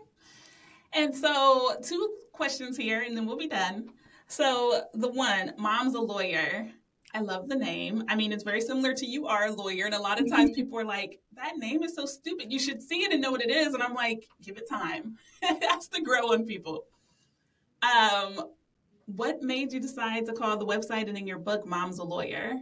And 0.93 1.15
so, 1.15 1.77
two 1.83 2.17
questions 2.33 2.77
here, 2.77 3.03
and 3.03 3.17
then 3.17 3.27
we'll 3.27 3.39
be 3.39 3.49
done. 3.49 3.91
So, 4.27 4.83
the 4.95 5.09
one, 5.09 5.55
mom's 5.57 5.95
a 5.95 6.01
lawyer. 6.01 6.69
I 7.15 7.21
love 7.21 7.49
the 7.49 7.57
name. 7.57 8.05
I 8.09 8.15
mean, 8.15 8.33
it's 8.33 8.45
very 8.45 8.61
similar 8.61 8.93
to 8.95 9.07
you 9.07 9.27
are 9.27 9.47
a 9.47 9.53
lawyer. 9.53 9.87
And 9.87 9.95
a 9.95 10.01
lot 10.01 10.21
of 10.21 10.29
times 10.29 10.51
mm-hmm. 10.51 10.55
people 10.55 10.79
are 10.79 10.85
like, 10.85 11.21
that 11.35 11.57
name 11.57 11.83
is 11.83 11.95
so 11.95 12.05
stupid. 12.05 12.53
You 12.53 12.59
should 12.59 12.83
see 12.83 13.03
it 13.05 13.13
and 13.13 13.23
know 13.23 13.31
what 13.31 13.43
it 13.43 13.51
is. 13.51 13.75
And 13.75 13.83
I'm 13.83 13.95
like, 13.95 14.29
give 14.43 14.59
it 14.59 14.69
time. 14.69 15.17
That's 15.41 15.89
the 15.89 16.01
grow 16.01 16.33
on 16.33 16.45
people. 16.45 16.85
Um, 17.83 18.51
what 19.07 19.43
made 19.43 19.73
you 19.73 19.81
decide 19.81 20.27
to 20.27 20.33
call 20.33 20.57
the 20.57 20.67
website 20.67 21.09
and 21.09 21.17
in 21.17 21.27
your 21.27 21.39
book, 21.39 21.65
Mom's 21.65 21.99
a 21.99 22.05
Lawyer? 22.05 22.55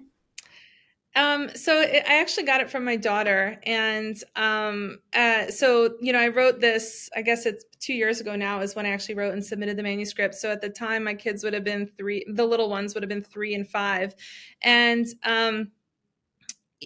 Um, 1.17 1.49
so 1.55 1.81
it, 1.81 2.05
I 2.09 2.21
actually 2.21 2.45
got 2.45 2.61
it 2.61 2.69
from 2.69 2.85
my 2.85 2.97
daughter, 2.97 3.59
and 3.65 4.17
um, 4.35 4.99
uh, 5.15 5.49
so 5.49 5.95
you 6.01 6.13
know, 6.13 6.19
I 6.19 6.29
wrote 6.29 6.61
this. 6.61 7.09
I 7.15 7.23
guess 7.23 7.47
it's 7.47 7.65
two 7.79 7.95
years 7.95 8.21
ago 8.21 8.35
now 8.35 8.61
is 8.61 8.75
when 8.75 8.85
I 8.85 8.91
actually 8.91 9.15
wrote 9.15 9.33
and 9.33 9.45
submitted 9.45 9.77
the 9.77 9.83
manuscript. 9.83 10.35
So 10.35 10.51
at 10.51 10.61
the 10.61 10.71
time, 10.71 11.05
my 11.05 11.15
kids 11.15 11.45
would 11.45 11.55
have 11.55 11.65
been 11.65 11.89
three. 11.97 12.25
The 12.29 12.45
little 12.45 12.69
ones 12.69 12.95
would 12.95 13.03
have 13.03 13.09
been 13.09 13.23
three 13.23 13.55
and 13.55 13.69
five, 13.69 14.15
and 14.63 15.07
um, 15.23 15.71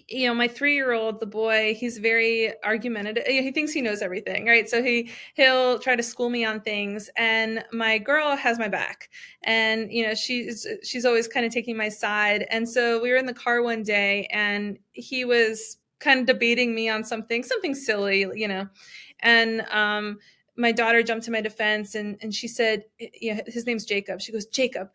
you 0.07 0.27
know 0.27 0.33
my 0.33 0.47
three 0.47 0.75
year 0.75 0.91
old 0.91 1.19
the 1.19 1.25
boy 1.25 1.75
he's 1.77 1.97
very 1.97 2.53
argumentative 2.63 3.25
he 3.25 3.51
thinks 3.51 3.71
he 3.71 3.81
knows 3.81 4.01
everything 4.01 4.45
right? 4.45 4.69
So 4.69 4.81
he 4.83 5.09
he'll 5.35 5.79
try 5.79 5.95
to 5.95 6.03
school 6.03 6.29
me 6.29 6.45
on 6.45 6.61
things 6.61 7.09
and 7.15 7.63
my 7.71 7.97
girl 7.97 8.35
has 8.35 8.59
my 8.59 8.67
back 8.67 9.09
and 9.43 9.91
you 9.91 10.05
know 10.05 10.13
she's 10.13 10.65
she's 10.83 11.05
always 11.05 11.27
kind 11.27 11.45
of 11.45 11.51
taking 11.51 11.75
my 11.77 11.89
side 11.89 12.45
and 12.49 12.67
so 12.67 13.01
we 13.01 13.09
were 13.09 13.17
in 13.17 13.25
the 13.25 13.33
car 13.33 13.61
one 13.61 13.83
day 13.83 14.27
and 14.31 14.77
he 14.91 15.25
was 15.25 15.77
kind 15.99 16.19
of 16.19 16.25
debating 16.25 16.73
me 16.73 16.89
on 16.89 17.03
something 17.03 17.43
something 17.43 17.75
silly 17.75 18.25
you 18.33 18.47
know 18.47 18.67
and 19.19 19.61
um 19.71 20.17
my 20.55 20.71
daughter 20.71 21.01
jumped 21.01 21.25
to 21.25 21.31
my 21.31 21.41
defense 21.41 21.95
and 21.95 22.17
and 22.21 22.33
she 22.33 22.47
said 22.47 22.83
you 22.97 23.33
know, 23.33 23.41
his 23.47 23.65
name's 23.65 23.85
jacob. 23.85 24.21
She 24.21 24.31
goes 24.31 24.45
jacob 24.45 24.89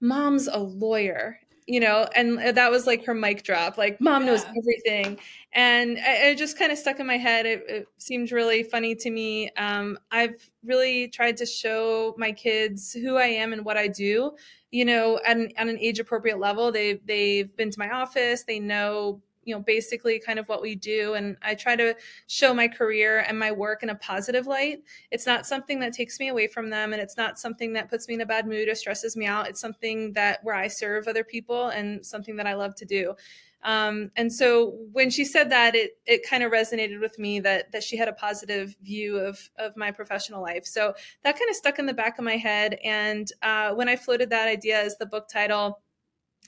mom's 0.00 0.48
a 0.48 0.58
lawyer 0.58 1.38
you 1.70 1.78
know, 1.78 2.08
and 2.16 2.56
that 2.56 2.68
was 2.68 2.84
like 2.84 3.04
her 3.04 3.14
mic 3.14 3.44
drop, 3.44 3.78
like 3.78 4.00
mom 4.00 4.24
yeah. 4.24 4.30
knows 4.30 4.44
everything. 4.44 5.16
And 5.52 5.98
it 6.00 6.36
just 6.36 6.58
kind 6.58 6.72
of 6.72 6.78
stuck 6.78 6.98
in 6.98 7.06
my 7.06 7.16
head. 7.16 7.46
It, 7.46 7.62
it 7.68 7.86
seemed 7.96 8.32
really 8.32 8.64
funny 8.64 8.96
to 8.96 9.08
me. 9.08 9.50
Um, 9.56 9.96
I've 10.10 10.50
really 10.64 11.06
tried 11.06 11.36
to 11.36 11.46
show 11.46 12.16
my 12.18 12.32
kids 12.32 12.92
who 12.92 13.16
I 13.16 13.26
am 13.26 13.52
and 13.52 13.64
what 13.64 13.76
I 13.76 13.86
do, 13.86 14.32
you 14.72 14.84
know, 14.84 15.20
at 15.24 15.36
an, 15.36 15.52
at 15.56 15.68
an 15.68 15.78
age 15.78 16.00
appropriate 16.00 16.40
level. 16.40 16.72
They've, 16.72 17.00
they've 17.06 17.54
been 17.56 17.70
to 17.70 17.78
my 17.78 17.90
office. 17.90 18.42
They 18.42 18.58
know 18.58 19.22
you 19.50 19.56
know 19.56 19.62
basically 19.62 20.20
kind 20.20 20.38
of 20.38 20.48
what 20.48 20.62
we 20.62 20.74
do 20.74 21.14
and 21.14 21.36
i 21.42 21.54
try 21.54 21.74
to 21.74 21.94
show 22.26 22.54
my 22.54 22.68
career 22.68 23.24
and 23.26 23.38
my 23.38 23.50
work 23.50 23.82
in 23.82 23.90
a 23.90 23.94
positive 23.96 24.46
light. 24.46 24.82
It's 25.10 25.26
not 25.26 25.46
something 25.46 25.80
that 25.80 25.92
takes 25.92 26.20
me 26.20 26.28
away 26.28 26.46
from 26.46 26.70
them 26.70 26.92
and 26.92 27.02
it's 27.02 27.16
not 27.16 27.38
something 27.38 27.72
that 27.72 27.90
puts 27.90 28.08
me 28.08 28.14
in 28.14 28.20
a 28.20 28.26
bad 28.26 28.46
mood 28.46 28.68
or 28.68 28.74
stresses 28.74 29.16
me 29.16 29.26
out. 29.26 29.48
It's 29.48 29.60
something 29.60 30.12
that 30.12 30.40
where 30.42 30.54
i 30.54 30.68
serve 30.68 31.08
other 31.08 31.24
people 31.24 31.68
and 31.68 32.04
something 32.04 32.36
that 32.36 32.46
i 32.46 32.54
love 32.54 32.74
to 32.76 32.84
do. 32.84 33.14
Um, 33.62 34.10
and 34.16 34.32
so 34.32 34.78
when 34.92 35.10
she 35.10 35.24
said 35.24 35.50
that 35.50 35.74
it 35.74 35.98
it 36.06 36.26
kind 36.26 36.42
of 36.42 36.50
resonated 36.50 37.00
with 37.00 37.18
me 37.18 37.40
that 37.40 37.72
that 37.72 37.82
she 37.82 37.96
had 37.96 38.08
a 38.08 38.12
positive 38.12 38.74
view 38.82 39.18
of 39.18 39.50
of 39.58 39.76
my 39.76 39.90
professional 39.90 40.40
life. 40.40 40.64
So 40.64 40.94
that 41.24 41.38
kind 41.38 41.50
of 41.50 41.56
stuck 41.56 41.78
in 41.78 41.84
the 41.84 41.92
back 41.92 42.18
of 42.18 42.24
my 42.24 42.36
head 42.36 42.78
and 42.84 43.30
uh, 43.42 43.74
when 43.74 43.88
i 43.88 43.96
floated 43.96 44.30
that 44.30 44.48
idea 44.48 44.80
as 44.80 44.96
the 44.96 45.06
book 45.06 45.28
title 45.28 45.80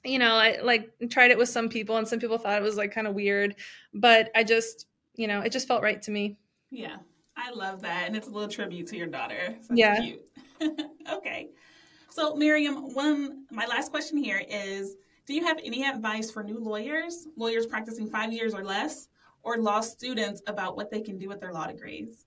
you 0.04 0.18
know, 0.18 0.34
I 0.34 0.60
like 0.62 0.90
tried 1.10 1.30
it 1.30 1.38
with 1.38 1.48
some 1.48 1.68
people 1.68 1.96
and 1.96 2.06
some 2.06 2.18
people 2.18 2.38
thought 2.38 2.58
it 2.58 2.62
was 2.62 2.76
like 2.76 2.92
kind 2.92 3.06
of 3.06 3.14
weird, 3.14 3.56
but 3.94 4.30
I 4.34 4.44
just, 4.44 4.86
you 5.14 5.26
know, 5.26 5.40
it 5.40 5.52
just 5.52 5.68
felt 5.68 5.82
right 5.82 6.02
to 6.02 6.10
me. 6.10 6.36
Yeah. 6.70 6.96
I 7.36 7.50
love 7.50 7.82
that. 7.82 8.06
And 8.06 8.16
it's 8.16 8.28
a 8.28 8.30
little 8.30 8.48
tribute 8.48 8.86
to 8.88 8.96
your 8.96 9.06
daughter. 9.06 9.56
So 9.62 9.74
yeah. 9.74 10.00
Cute. 10.00 10.22
okay. 11.12 11.50
So 12.10 12.34
Miriam, 12.34 12.92
one 12.94 13.44
my 13.50 13.66
last 13.66 13.90
question 13.90 14.18
here 14.18 14.42
is 14.48 14.96
do 15.24 15.34
you 15.34 15.44
have 15.44 15.58
any 15.64 15.84
advice 15.84 16.30
for 16.30 16.42
new 16.42 16.58
lawyers, 16.58 17.28
lawyers 17.36 17.66
practicing 17.66 18.08
five 18.08 18.32
years 18.32 18.54
or 18.54 18.64
less, 18.64 19.08
or 19.44 19.58
law 19.58 19.80
students 19.80 20.42
about 20.46 20.76
what 20.76 20.90
they 20.90 21.00
can 21.00 21.16
do 21.16 21.28
with 21.28 21.40
their 21.40 21.52
law 21.52 21.66
degrees? 21.66 22.26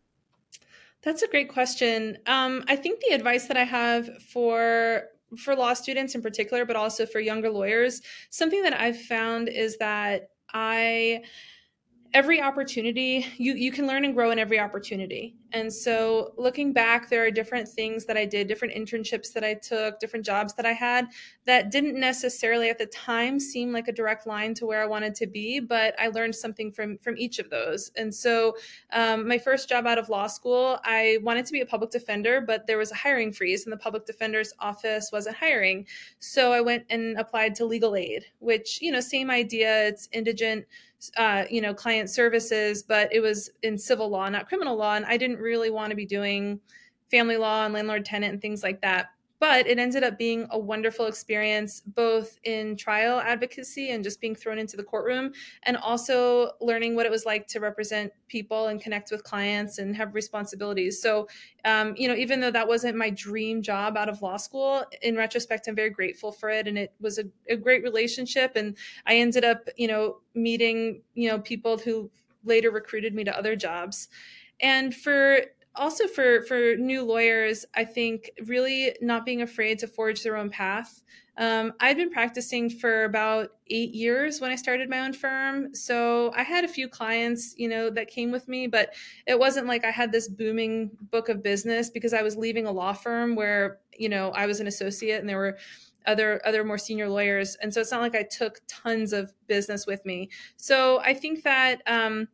That's 1.01 1.21
a 1.21 1.27
great 1.27 1.49
question. 1.49 2.17
Um, 2.25 2.63
I 2.67 2.75
think 2.75 3.01
the 3.01 3.13
advice 3.13 3.47
that 3.47 3.57
I 3.57 3.63
have 3.63 4.23
for 4.23 5.03
for 5.35 5.55
law 5.55 5.73
students 5.73 6.15
in 6.15 6.21
particular, 6.21 6.65
but 6.65 6.75
also 6.75 7.05
for 7.05 7.19
younger 7.19 7.49
lawyers, 7.49 8.01
something 8.29 8.61
that 8.63 8.79
I've 8.79 9.01
found 9.01 9.49
is 9.49 9.77
that 9.77 10.29
I 10.53 11.23
every 12.13 12.41
opportunity 12.41 13.25
you 13.37 13.53
you 13.53 13.71
can 13.71 13.87
learn 13.87 14.05
and 14.05 14.15
grow 14.15 14.31
in 14.31 14.39
every 14.39 14.59
opportunity 14.59 15.35
and 15.55 15.71
so 15.71 16.33
looking 16.37 16.73
back 16.73 17.09
there 17.09 17.25
are 17.25 17.31
different 17.31 17.67
things 17.67 18.05
that 18.05 18.17
i 18.17 18.25
did 18.25 18.45
different 18.45 18.73
internships 18.75 19.31
that 19.31 19.43
i 19.43 19.53
took 19.53 19.97
different 19.99 20.25
jobs 20.25 20.53
that 20.53 20.65
i 20.65 20.73
had 20.73 21.07
that 21.45 21.71
didn't 21.71 21.97
necessarily 21.97 22.69
at 22.69 22.77
the 22.77 22.85
time 22.87 23.39
seem 23.39 23.71
like 23.71 23.87
a 23.87 23.91
direct 23.91 24.27
line 24.27 24.53
to 24.53 24.65
where 24.65 24.83
i 24.83 24.85
wanted 24.85 25.15
to 25.15 25.25
be 25.25 25.59
but 25.61 25.95
i 25.97 26.09
learned 26.09 26.35
something 26.35 26.71
from 26.71 26.97
from 26.97 27.17
each 27.17 27.39
of 27.39 27.49
those 27.49 27.89
and 27.95 28.13
so 28.13 28.55
um, 28.91 29.27
my 29.27 29.37
first 29.37 29.69
job 29.69 29.87
out 29.87 29.97
of 29.97 30.09
law 30.09 30.27
school 30.27 30.77
i 30.83 31.17
wanted 31.23 31.45
to 31.45 31.53
be 31.53 31.61
a 31.61 31.65
public 31.65 31.89
defender 31.89 32.41
but 32.41 32.67
there 32.67 32.77
was 32.77 32.91
a 32.91 32.95
hiring 32.95 33.31
freeze 33.31 33.65
and 33.65 33.71
the 33.71 33.77
public 33.77 34.05
defender's 34.05 34.53
office 34.59 35.09
wasn't 35.13 35.35
hiring 35.35 35.87
so 36.19 36.51
i 36.51 36.59
went 36.59 36.83
and 36.89 37.17
applied 37.17 37.55
to 37.55 37.65
legal 37.65 37.95
aid 37.95 38.25
which 38.39 38.81
you 38.81 38.91
know 38.91 38.99
same 38.99 39.31
idea 39.31 39.87
it's 39.87 40.09
indigent 40.11 40.65
uh, 41.17 41.45
you 41.49 41.61
know, 41.61 41.73
client 41.73 42.09
services, 42.09 42.83
but 42.83 43.13
it 43.13 43.19
was 43.19 43.49
in 43.63 43.77
civil 43.77 44.09
law, 44.09 44.27
not 44.29 44.47
criminal 44.47 44.75
law. 44.75 44.95
And 44.95 45.05
I 45.05 45.17
didn't 45.17 45.39
really 45.45 45.69
want 45.69 45.91
to 45.91 45.95
be 45.95 46.05
doing 46.05 46.59
family 47.11 47.37
law 47.37 47.65
and 47.65 47.73
landlord 47.73 48.03
tenant 48.03 48.33
and 48.33 48.41
things 48.41 48.63
like 48.63 48.81
that. 48.81 49.07
But 49.37 49.67
it 49.67 49.77
ended 49.77 50.03
up 50.03 50.17
being 50.17 50.47
a 50.51 50.57
wonderful 50.57 51.07
experience 51.07 51.81
both 51.81 52.39
in 52.45 52.77
trial 52.77 53.19
advocacy 53.19 53.91
and 53.91 54.03
just 54.03 54.21
being 54.21 54.33
thrown 54.33 54.57
into 54.57 54.77
the 54.77 54.83
courtroom 54.83 55.33
and 55.63 55.75
also 55.77 56.51
learning 56.61 56.95
what 56.95 57.05
it 57.05 57.11
was 57.11 57.25
like 57.25 57.45
to 57.47 57.59
represent 57.59 58.11
people 58.27 58.67
and 58.67 58.81
connect 58.81 59.11
with 59.11 59.23
clients 59.23 59.77
and 59.77 59.95
have 59.95 60.15
responsibilities. 60.15 61.01
So 61.01 61.27
um, 61.65 61.93
you 61.97 62.07
know 62.07 62.15
even 62.15 62.39
though 62.39 62.51
that 62.51 62.67
wasn't 62.67 62.97
my 62.97 63.09
dream 63.09 63.61
job 63.61 63.97
out 63.97 64.07
of 64.07 64.21
law 64.21 64.37
school 64.37 64.83
in 65.01 65.15
retrospect 65.15 65.67
i'm 65.67 65.75
very 65.75 65.89
grateful 65.89 66.31
for 66.31 66.49
it 66.49 66.67
and 66.67 66.77
it 66.77 66.93
was 67.01 67.17
a, 67.17 67.23
a 67.49 67.57
great 67.57 67.83
relationship 67.83 68.51
and 68.55 68.77
i 69.07 69.15
ended 69.15 69.43
up 69.43 69.67
you 69.75 69.87
know 69.87 70.19
meeting 70.35 71.01
you 71.15 71.27
know 71.27 71.39
people 71.39 71.77
who 71.77 72.09
later 72.43 72.69
recruited 72.71 73.13
me 73.15 73.23
to 73.23 73.35
other 73.35 73.55
jobs 73.55 74.07
and 74.59 74.93
for 74.93 75.41
also 75.75 76.07
for 76.07 76.41
for 76.43 76.75
new 76.77 77.03
lawyers 77.03 77.65
i 77.75 77.83
think 77.83 78.31
really 78.45 78.95
not 79.01 79.25
being 79.25 79.41
afraid 79.41 79.77
to 79.79 79.87
forge 79.87 80.23
their 80.23 80.37
own 80.37 80.49
path. 80.49 81.01
Um, 81.37 81.73
i'd 81.81 81.97
been 81.97 82.11
practicing 82.11 82.69
for 82.69 83.03
about 83.03 83.49
eight 83.67 83.93
years 83.93 84.39
when 84.39 84.51
i 84.51 84.55
started 84.55 84.89
my 84.89 85.01
own 85.01 85.11
firm. 85.11 85.75
So 85.75 86.31
i 86.33 86.43
had 86.43 86.63
a 86.63 86.69
few 86.69 86.87
clients 86.87 87.53
you 87.57 87.67
know 87.67 87.89
that 87.89 88.07
came 88.07 88.31
with 88.31 88.47
me 88.47 88.67
but 88.67 88.93
it 89.27 89.37
wasn't 89.37 89.67
like 89.67 89.83
i 89.83 89.91
had 89.91 90.11
this 90.11 90.29
booming 90.29 90.91
book 91.11 91.27
of 91.27 91.43
business 91.43 91.89
because 91.89 92.13
i 92.13 92.21
was 92.21 92.37
leaving 92.37 92.67
a 92.67 92.71
law 92.71 92.93
firm 92.93 93.35
where 93.35 93.79
you 93.97 94.07
know 94.07 94.29
i 94.29 94.45
was 94.45 94.61
an 94.61 94.67
associate 94.67 95.19
and 95.19 95.27
there 95.27 95.37
were 95.37 95.57
other 96.07 96.41
other 96.45 96.63
more 96.63 96.77
senior 96.77 97.09
lawyers. 97.09 97.55
And 97.61 97.73
so 97.73 97.81
it's 97.81 97.91
not 97.91 98.01
like 98.01 98.15
i 98.15 98.23
took 98.23 98.61
tons 98.67 99.13
of 99.13 99.33
business 99.47 99.85
with 99.85 100.05
me. 100.05 100.29
So 100.57 100.99
i 101.01 101.13
think 101.13 101.43
that 101.43 101.81
um, 101.87 102.27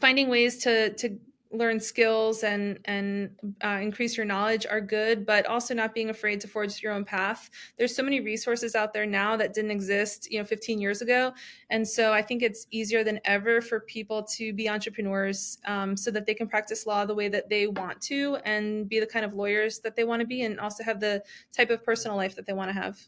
finding 0.00 0.28
ways 0.28 0.58
to 0.58 0.92
to 0.94 1.18
learn 1.52 1.80
skills 1.80 2.44
and 2.44 2.78
and 2.84 3.30
uh, 3.64 3.78
increase 3.82 4.16
your 4.16 4.26
knowledge 4.26 4.66
are 4.66 4.80
good 4.80 5.26
but 5.26 5.46
also 5.46 5.74
not 5.74 5.94
being 5.94 6.10
afraid 6.10 6.40
to 6.40 6.48
forge 6.48 6.80
your 6.82 6.92
own 6.92 7.04
path. 7.04 7.50
There's 7.76 7.94
so 7.94 8.02
many 8.02 8.20
resources 8.20 8.74
out 8.74 8.92
there 8.92 9.06
now 9.06 9.36
that 9.36 9.52
didn't 9.52 9.72
exist 9.72 10.30
you 10.30 10.38
know 10.38 10.44
15 10.44 10.80
years 10.80 11.02
ago. 11.02 11.32
And 11.70 11.86
so 11.86 12.12
i 12.12 12.22
think 12.22 12.42
it's 12.42 12.66
easier 12.70 13.02
than 13.02 13.20
ever 13.24 13.60
for 13.60 13.80
people 13.80 14.22
to 14.22 14.52
be 14.52 14.68
entrepreneurs 14.68 15.58
um, 15.66 15.96
so 15.96 16.10
that 16.10 16.26
they 16.26 16.34
can 16.34 16.46
practice 16.46 16.86
law 16.86 17.04
the 17.04 17.14
way 17.14 17.28
that 17.28 17.48
they 17.48 17.66
want 17.66 18.00
to 18.02 18.36
and 18.44 18.88
be 18.88 19.00
the 19.00 19.06
kind 19.06 19.24
of 19.24 19.34
lawyers 19.34 19.80
that 19.80 19.96
they 19.96 20.04
want 20.04 20.20
to 20.20 20.26
be 20.26 20.42
and 20.42 20.60
also 20.60 20.84
have 20.84 21.00
the 21.00 21.22
type 21.52 21.70
of 21.70 21.84
personal 21.84 22.16
life 22.16 22.36
that 22.36 22.46
they 22.46 22.52
want 22.52 22.68
to 22.68 22.74
have. 22.74 22.98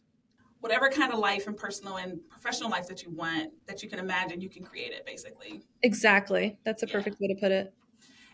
Whatever 0.60 0.88
kind 0.90 1.12
of 1.12 1.18
life 1.18 1.46
and 1.48 1.56
personal 1.56 1.96
and 1.96 2.20
professional 2.28 2.70
life 2.70 2.86
that 2.88 3.02
you 3.02 3.10
want 3.10 3.50
that 3.66 3.82
you 3.82 3.88
can 3.88 3.98
imagine 3.98 4.40
you 4.40 4.48
can 4.48 4.64
create 4.64 4.92
it 4.92 5.04
basically. 5.06 5.62
Exactly. 5.82 6.58
That's 6.64 6.82
a 6.82 6.86
perfect 6.86 7.16
yeah. 7.18 7.28
way 7.28 7.34
to 7.34 7.40
put 7.40 7.52
it 7.52 7.72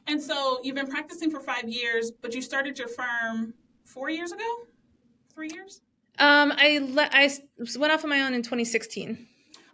and 0.09 0.21
so 0.21 0.61
you've 0.63 0.75
been 0.75 0.89
practicing 0.89 1.31
for 1.31 1.41
five 1.41 1.69
years, 1.69 2.11
but 2.11 2.35
you 2.35 2.43
started 2.43 2.79
your 2.79 2.89
firm 2.89 3.55
four 3.85 4.11
years 4.11 4.33
ago, 4.33 4.45
three 5.33 5.51
years. 5.53 5.83
Um, 6.19 6.53
I 6.57 6.81
le- 6.83 7.11
I 7.13 7.31
went 7.79 7.93
off 7.93 8.03
on 8.05 8.11
my 8.11 8.23
own 8.23 8.35
in 8.35 8.43
2016. 8.43 9.27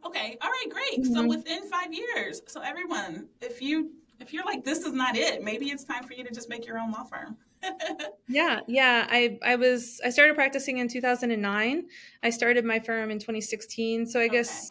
Okay, 0.07 0.37
all 0.42 0.51
right, 0.51 0.66
great. 0.70 1.01
Mm-hmm. 1.01 1.14
So 1.14 1.27
within 1.27 1.68
five 1.70 1.92
years, 1.92 2.42
so 2.47 2.61
everyone, 2.61 3.29
if 3.40 3.62
you 3.62 3.92
if 4.20 4.33
you're 4.33 4.44
like 4.44 4.64
this 4.64 4.81
is 4.81 4.92
not 4.92 5.16
it, 5.16 5.42
maybe 5.42 5.66
it's 5.66 5.85
time 5.85 6.05
for 6.05 6.12
you 6.12 6.25
to 6.25 6.33
just 6.33 6.49
make 6.49 6.66
your 6.66 6.79
own 6.79 6.92
law 6.92 7.05
firm. 7.05 7.37
yeah, 8.29 8.61
yeah. 8.66 9.07
I 9.09 9.38
I 9.42 9.57
was 9.57 10.01
I 10.05 10.11
started 10.11 10.35
practicing 10.35 10.79
in 10.79 10.88
2009. 10.88 11.87
I 12.23 12.31
started 12.31 12.64
my 12.64 12.79
firm 12.79 13.11
in 13.11 13.18
2016. 13.18 14.07
So 14.07 14.20
I 14.20 14.25
okay. 14.25 14.33
guess 14.33 14.70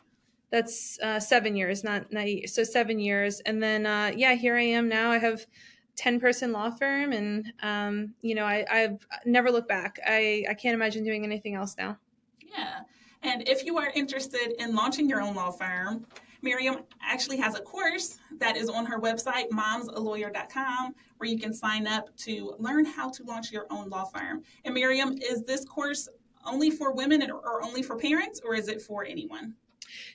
that's 0.53 0.99
uh, 1.01 1.19
seven 1.19 1.55
years, 1.55 1.83
not 1.83 2.13
not 2.13 2.27
so 2.45 2.63
seven 2.63 2.99
years, 2.99 3.39
and 3.39 3.61
then 3.61 3.87
uh, 3.87 4.11
yeah, 4.15 4.35
here 4.35 4.55
I 4.55 4.61
am 4.61 4.87
now. 4.87 5.09
I 5.09 5.17
have 5.17 5.47
ten 5.95 6.19
person 6.19 6.51
law 6.51 6.69
firm, 6.69 7.11
and 7.11 7.51
um, 7.63 8.13
you 8.21 8.35
know 8.35 8.45
I, 8.45 8.63
I've 8.69 8.99
never 9.25 9.49
looked 9.49 9.67
back. 9.67 9.99
I 10.05 10.45
I 10.47 10.53
can't 10.53 10.75
imagine 10.75 11.03
doing 11.03 11.23
anything 11.23 11.55
else 11.55 11.75
now. 11.75 11.97
Yeah, 12.39 12.81
and 13.23 13.49
if 13.49 13.65
you 13.65 13.79
are 13.79 13.91
interested 13.95 14.53
in 14.59 14.75
launching 14.75 15.09
your 15.09 15.21
own 15.21 15.33
law 15.33 15.49
firm, 15.49 16.05
Miriam 16.43 16.83
actually 17.01 17.37
has 17.37 17.55
a 17.55 17.61
course 17.61 18.19
that 18.37 18.55
is 18.55 18.69
on 18.69 18.85
her 18.85 18.99
website, 18.99 19.49
momsalawyer.com, 19.49 20.93
where 21.17 21.29
you 21.31 21.39
can 21.39 21.51
sign 21.51 21.87
up 21.87 22.15
to 22.17 22.53
learn 22.59 22.85
how 22.85 23.09
to 23.09 23.23
launch 23.23 23.51
your 23.51 23.65
own 23.71 23.89
law 23.89 24.05
firm. 24.05 24.43
And 24.65 24.75
Miriam, 24.75 25.17
is 25.17 25.41
this 25.45 25.65
course 25.65 26.07
only 26.45 26.69
for 26.69 26.93
women 26.93 27.31
or 27.31 27.63
only 27.63 27.81
for 27.81 27.97
parents, 27.97 28.39
or 28.45 28.53
is 28.53 28.67
it 28.67 28.83
for 28.83 29.03
anyone? 29.03 29.55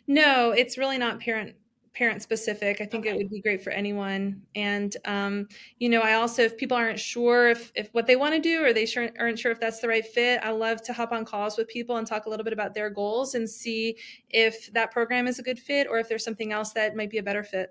No, 0.07 0.50
it's 0.50 0.78
really 0.78 0.98
not 0.98 1.20
parent 1.20 1.54
parent 1.98 2.22
specific. 2.22 2.81
I 2.81 2.87
think 2.87 3.07
okay. 3.07 3.14
it 3.14 3.18
would 3.18 3.28
be 3.28 3.40
great 3.40 3.62
for 3.62 3.70
anyone. 3.70 4.42
And 4.54 4.96
um, 5.04 5.48
you 5.78 5.88
know, 5.88 6.00
I 6.00 6.14
also 6.14 6.42
if 6.42 6.57
people 6.57 6.76
aren't 6.76 7.00
sure 7.00 7.48
if 7.48 7.72
if 7.74 7.88
what 7.92 8.07
they 8.07 8.14
want 8.14 8.35
to 8.35 8.40
do 8.40 8.64
or 8.64 8.72
they 8.72 8.87
sure, 8.87 9.11
aren't 9.18 9.38
sure 9.38 9.50
if 9.50 9.59
that's 9.59 9.81
the 9.81 9.88
right 9.88 10.07
fit, 10.07 10.40
I 10.42 10.50
love 10.50 10.81
to 10.83 10.92
hop 10.92 11.11
on 11.11 11.24
calls 11.24 11.59
with 11.59 11.66
people 11.66 11.96
and 11.96 12.07
talk 12.07 12.26
a 12.26 12.31
little 12.31 12.44
bit 12.44 12.52
about 12.52 12.72
their 12.72 12.88
goals 12.88 13.35
and 13.35 13.50
see 13.50 13.96
if 14.31 14.72
that 14.74 14.92
program 14.92 15.26
is 15.26 15.40
a 15.40 15.42
good 15.42 15.59
fit 15.59 15.88
or 15.90 15.98
if 15.98 16.09
there's 16.09 16.24
something 16.24 16.52
else 16.52 16.72
that 16.72 16.94
might 16.94 17.11
be 17.11 17.18
a 17.18 17.22
better 17.22 17.42
fit. 17.42 17.70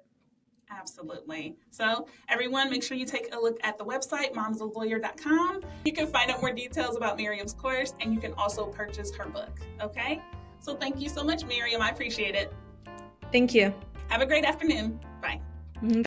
Absolutely. 0.70 1.56
So, 1.70 2.08
everyone, 2.28 2.70
make 2.70 2.84
sure 2.84 2.98
you 2.98 3.06
take 3.06 3.34
a 3.34 3.40
look 3.40 3.58
at 3.64 3.78
the 3.78 3.86
website, 3.86 4.34
momsalawyer.com. 4.34 5.62
You 5.86 5.94
can 5.94 6.08
find 6.08 6.30
out 6.30 6.42
more 6.42 6.52
details 6.52 6.98
about 6.98 7.16
Miriam's 7.16 7.54
course 7.54 7.94
and 8.02 8.14
you 8.14 8.20
can 8.20 8.34
also 8.34 8.66
purchase 8.66 9.16
her 9.16 9.30
book. 9.30 9.62
Okay? 9.82 10.22
So 10.60 10.76
thank 10.76 11.00
you 11.00 11.10
so 11.10 11.24
much, 11.24 11.46
Miriam. 11.46 11.82
I 11.82 11.90
appreciate 11.90 12.36
it. 12.36 12.54
Thank 13.32 13.54
you. 13.54 13.74
Have 14.10 14.22
a 14.22 14.26
great 14.26 14.46
afternoon. 14.46 15.00
Bye. 15.22 15.42
Mm-hmm. 15.82 16.02